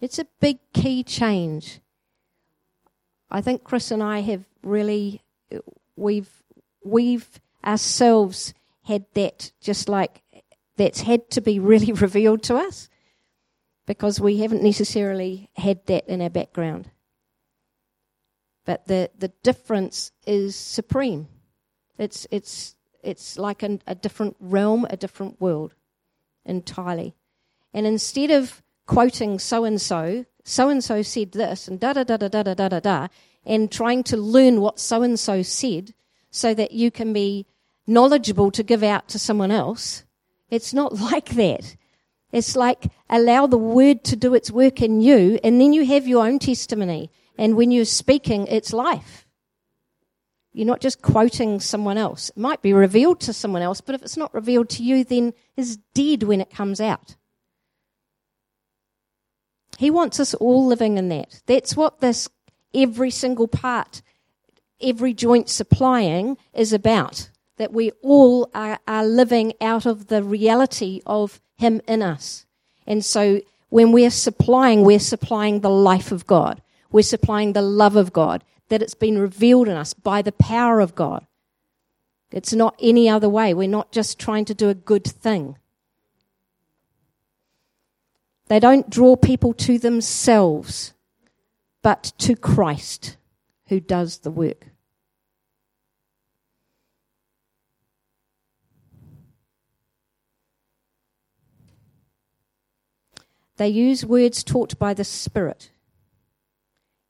It's 0.00 0.20
a 0.20 0.26
big 0.40 0.58
key 0.72 1.02
change 1.02 1.80
I 3.32 3.40
think 3.40 3.64
Chris 3.64 3.90
and 3.90 4.02
I 4.02 4.20
have 4.20 4.44
really 4.62 5.22
we've 5.96 6.30
we've 6.84 7.40
ourselves 7.64 8.54
had 8.84 9.06
that 9.14 9.52
just 9.60 9.88
like 9.88 10.22
that's 10.76 11.00
had 11.02 11.30
to 11.30 11.40
be 11.40 11.58
really 11.58 11.92
revealed 12.06 12.42
to 12.44 12.56
us 12.56 12.88
because 13.86 14.20
we 14.20 14.38
haven't 14.38 14.62
necessarily 14.62 15.50
had 15.56 15.84
that 15.86 16.06
in 16.08 16.22
our 16.22 16.30
background. 16.30 16.90
But 18.64 18.86
the, 18.86 19.10
the 19.18 19.32
difference 19.42 20.12
is 20.26 20.54
supreme. 20.54 21.28
It's, 21.98 22.26
it's, 22.30 22.76
it's 23.02 23.38
like 23.38 23.62
a, 23.62 23.78
a 23.86 23.94
different 23.94 24.36
realm, 24.38 24.86
a 24.88 24.96
different 24.96 25.40
world 25.40 25.74
entirely. 26.44 27.14
And 27.74 27.86
instead 27.86 28.30
of 28.30 28.61
quoting 28.86 29.38
so 29.38 29.64
and 29.64 29.80
so, 29.80 30.24
so 30.44 30.68
and 30.68 30.82
so 30.82 31.02
said 31.02 31.32
this, 31.32 31.68
and 31.68 31.78
da 31.78 31.92
da 31.92 32.04
da 32.04 32.16
da 32.16 32.28
da 32.28 32.42
da 32.42 32.68
da 32.68 32.80
da 32.80 33.08
and 33.44 33.70
trying 33.70 34.02
to 34.04 34.16
learn 34.16 34.60
what 34.60 34.78
so 34.78 35.02
and 35.02 35.18
so 35.18 35.42
said 35.42 35.94
so 36.30 36.54
that 36.54 36.72
you 36.72 36.90
can 36.90 37.12
be 37.12 37.46
knowledgeable 37.86 38.50
to 38.52 38.62
give 38.62 38.82
out 38.82 39.08
to 39.08 39.18
someone 39.18 39.50
else, 39.50 40.04
it's 40.50 40.72
not 40.72 40.94
like 41.12 41.30
that. 41.30 41.76
It's 42.30 42.56
like 42.56 42.86
allow 43.10 43.46
the 43.46 43.58
word 43.58 44.04
to 44.04 44.16
do 44.16 44.34
its 44.34 44.50
work 44.50 44.80
in 44.80 45.00
you, 45.00 45.38
and 45.44 45.60
then 45.60 45.72
you 45.72 45.84
have 45.84 46.08
your 46.08 46.26
own 46.26 46.38
testimony. 46.38 47.10
And 47.38 47.56
when 47.56 47.70
you're 47.70 47.84
speaking, 47.84 48.46
it's 48.46 48.72
life. 48.72 49.26
You're 50.54 50.66
not 50.66 50.80
just 50.80 51.02
quoting 51.02 51.60
someone 51.60 51.98
else. 51.98 52.28
It 52.30 52.36
might 52.36 52.62
be 52.62 52.72
revealed 52.72 53.20
to 53.20 53.32
someone 53.32 53.62
else, 53.62 53.80
but 53.80 53.94
if 53.94 54.02
it's 54.02 54.16
not 54.16 54.34
revealed 54.34 54.68
to 54.70 54.82
you, 54.82 55.02
then 55.02 55.32
it's 55.56 55.76
dead 55.94 56.22
when 56.22 56.40
it 56.40 56.50
comes 56.50 56.80
out. 56.80 57.16
He 59.82 59.90
wants 59.90 60.20
us 60.20 60.32
all 60.34 60.64
living 60.64 60.96
in 60.96 61.08
that. 61.08 61.42
That's 61.46 61.76
what 61.76 61.98
this 61.98 62.28
every 62.72 63.10
single 63.10 63.48
part, 63.48 64.00
every 64.80 65.12
joint 65.12 65.48
supplying 65.48 66.36
is 66.54 66.72
about. 66.72 67.30
That 67.56 67.72
we 67.72 67.90
all 68.00 68.48
are, 68.54 68.78
are 68.86 69.04
living 69.04 69.54
out 69.60 69.84
of 69.84 70.06
the 70.06 70.22
reality 70.22 71.00
of 71.04 71.40
Him 71.56 71.80
in 71.88 72.00
us. 72.00 72.46
And 72.86 73.04
so 73.04 73.40
when 73.70 73.90
we're 73.90 74.12
supplying, 74.12 74.84
we're 74.84 75.00
supplying 75.00 75.62
the 75.62 75.76
life 75.90 76.12
of 76.12 76.28
God. 76.28 76.62
We're 76.92 77.02
supplying 77.02 77.52
the 77.52 77.60
love 77.60 77.96
of 77.96 78.12
God 78.12 78.44
that 78.68 78.82
it's 78.82 78.94
been 78.94 79.18
revealed 79.18 79.66
in 79.66 79.74
us 79.74 79.94
by 79.94 80.22
the 80.22 80.30
power 80.30 80.78
of 80.78 80.94
God. 80.94 81.26
It's 82.30 82.52
not 82.52 82.76
any 82.80 83.08
other 83.08 83.28
way. 83.28 83.52
We're 83.52 83.66
not 83.66 83.90
just 83.90 84.20
trying 84.20 84.44
to 84.44 84.54
do 84.54 84.68
a 84.68 84.74
good 84.74 85.02
thing. 85.02 85.56
They 88.52 88.60
don't 88.60 88.90
draw 88.90 89.16
people 89.16 89.54
to 89.54 89.78
themselves, 89.78 90.92
but 91.80 92.12
to 92.18 92.36
Christ 92.36 93.16
who 93.68 93.80
does 93.80 94.18
the 94.18 94.30
work. 94.30 94.66
They 103.56 103.68
use 103.68 104.04
words 104.04 104.44
taught 104.44 104.78
by 104.78 104.92
the 104.92 105.02
Spirit 105.02 105.70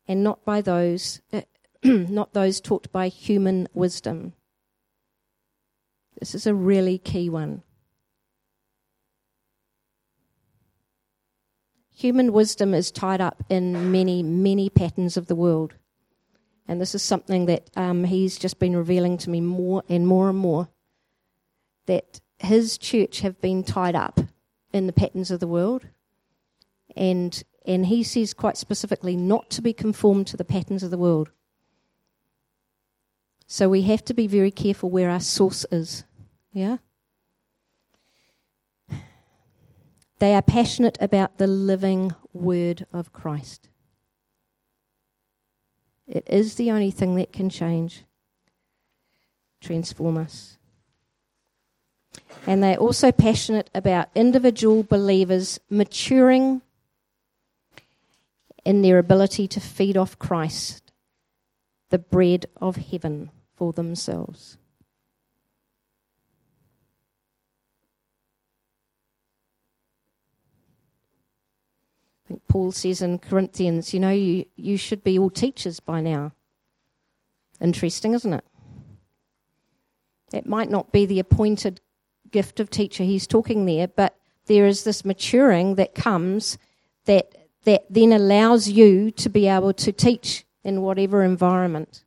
and 0.07 0.23
not 0.23 0.45
by 0.45 0.61
those 0.61 1.23
uh, 1.33 1.41
not 1.83 2.35
those 2.35 2.61
taught 2.61 2.93
by 2.93 3.09
human 3.09 3.67
wisdom. 3.75 4.35
This 6.21 6.37
is 6.37 6.47
a 6.47 6.55
really 6.55 6.99
key 6.99 7.29
one. 7.29 7.65
Human 11.95 12.33
wisdom 12.33 12.75
is 12.75 12.91
tied 12.91 13.21
up 13.21 13.45
in 13.49 13.93
many, 13.93 14.23
many 14.23 14.69
patterns 14.71 15.17
of 15.17 15.27
the 15.27 15.35
world. 15.35 15.75
And 16.67 16.81
this 16.81 16.95
is 16.95 17.03
something 17.03 17.47
that 17.47 17.71
um, 17.77 18.05
he's 18.05 18.39
just 18.39 18.59
been 18.59 18.77
revealing 18.77 19.19
to 19.19 19.31
me 19.31 19.41
more 19.41 19.85
and 19.89 20.07
more 20.07 20.29
and 20.29 20.39
more 20.39 20.69
that 21.87 22.21
his 22.39 22.79
church 22.79 23.21
have 23.21 23.41
been 23.41 23.63
tied 23.63 23.95
up 23.95 24.21
in 24.73 24.87
the 24.87 24.93
patterns 24.93 25.31
of 25.31 25.41
the 25.41 25.47
world. 25.47 25.87
And 26.97 27.43
and 27.65 27.87
he 27.87 28.03
says 28.03 28.35
quite 28.35 28.57
specifically 28.57 29.17
not 29.17 29.51
to 29.51 29.63
be 29.63 29.73
conformed 29.73 30.27
to 30.29 30.37
the 30.37 30.45
patterns 30.45 30.83
of 30.83 30.91
the 30.91 30.99
world. 30.99 31.31
So 33.47 33.69
we 33.69 33.83
have 33.83 34.05
to 34.07 34.15
be 34.15 34.27
very 34.27 34.51
careful 34.51 34.91
where 34.91 35.11
our 35.11 35.21
source 35.21 35.65
is. 35.71 36.05
Yeah? 36.53 36.79
They 40.23 40.37
are 40.37 40.43
passionate 40.43 40.97
about 41.01 41.39
the 41.39 41.49
living 41.49 42.15
word 42.33 42.87
of 42.93 43.13
Christ. 43.13 43.69
It 46.07 46.25
is 46.31 46.55
the 46.55 46.71
only 46.71 46.93
thing 46.93 47.17
that 47.17 47.33
can 47.33 47.51
change, 47.51 48.05
transform 49.61 50.17
us. 50.17 50.59
And 52.47 52.63
they're 52.63 52.77
also 52.77 53.11
passionate 53.11 53.69
about 53.75 54.11
individual 54.15 54.85
believers 54.85 55.59
maturing 55.69 56.63
in 58.65 58.83
their 58.83 58.99
ability 58.99 59.49
to 59.49 59.59
feed 59.59 59.97
off 59.97 60.21
Christ, 60.21 60.93
the 61.91 61.99
bread 61.99 62.47
of 62.61 62.77
heaven, 62.77 63.33
for 63.57 63.73
themselves. 63.73 64.57
Paul 72.49 72.73
says 72.73 73.03
in 73.03 73.19
Corinthians, 73.19 73.93
you 73.93 74.01
know, 74.01 74.11
you, 74.11 74.45
you 74.57 74.77
should 74.77 75.03
be 75.03 75.19
all 75.19 75.31
teachers 75.31 75.81
by 75.81 76.01
now. 76.01 76.33
Interesting, 77.61 78.15
isn't 78.15 78.33
it? 78.33 78.45
It 80.33 80.47
might 80.47 80.71
not 80.71 80.93
be 80.93 81.07
the 81.07 81.21
appointed 81.21 81.81
gift 82.31 82.61
of 82.61 82.71
teacher 82.71 83.05
he's 83.05 83.27
talking 83.27 83.67
there, 83.67 83.87
but 83.87 84.17
there 84.47 84.67
is 84.67 84.85
this 84.85 85.05
maturing 85.05 85.77
that 85.77 85.95
comes 85.95 86.59
that 87.05 87.35
that 87.65 87.85
then 87.89 88.13
allows 88.13 88.69
you 88.69 89.11
to 89.13 89.29
be 89.29 89.47
able 89.47 89.73
to 89.73 89.93
teach 89.93 90.45
in 90.65 90.83
whatever 90.83 91.23
environment. 91.23 92.03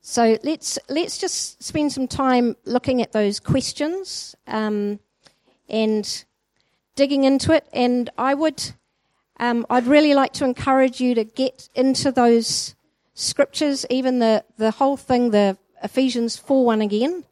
So 0.00 0.36
let's 0.42 0.78
let's 0.88 1.16
just 1.16 1.62
spend 1.62 1.92
some 1.92 2.08
time 2.08 2.56
looking 2.64 3.00
at 3.00 3.12
those 3.12 3.40
questions 3.40 4.34
um, 4.46 4.98
and 5.68 6.24
digging 6.96 7.24
into 7.24 7.52
it. 7.52 7.66
And 7.72 8.10
I 8.18 8.34
would, 8.34 8.72
um, 9.38 9.66
I'd 9.70 9.86
really 9.86 10.14
like 10.14 10.32
to 10.34 10.44
encourage 10.44 11.00
you 11.00 11.14
to 11.14 11.24
get 11.24 11.68
into 11.74 12.12
those 12.12 12.74
scriptures, 13.14 13.86
even 13.90 14.18
the 14.18 14.44
the 14.56 14.72
whole 14.72 14.96
thing, 14.96 15.30
the 15.30 15.56
Ephesians 15.82 16.36
four 16.36 16.64
one 16.66 16.80
again, 16.80 17.24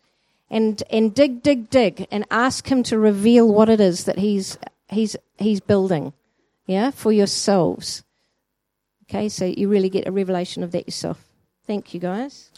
and 0.49 0.83
and 0.91 1.15
dig, 1.15 1.43
dig, 1.43 1.71
dig, 1.71 2.07
and 2.11 2.25
ask 2.31 2.69
Him 2.69 2.83
to 2.85 2.99
reveal 2.99 3.53
what 3.53 3.69
it 3.69 3.81
is 3.81 4.05
that 4.05 4.19
He's 4.19 4.59
He's 4.89 5.17
He's 5.39 5.61
building, 5.61 6.13
yeah, 6.67 6.93
for 6.93 7.13
yourselves. 7.13 8.05
Okay, 9.05 9.29
so 9.29 9.45
you 9.45 9.69
really 9.69 9.91
get 9.91 10.07
a 10.07 10.13
revelation 10.13 10.63
of 10.63 10.71
that 10.73 10.87
yourself. 10.87 11.23
Thank 11.67 11.93
you, 11.95 12.01
guys. 12.01 12.52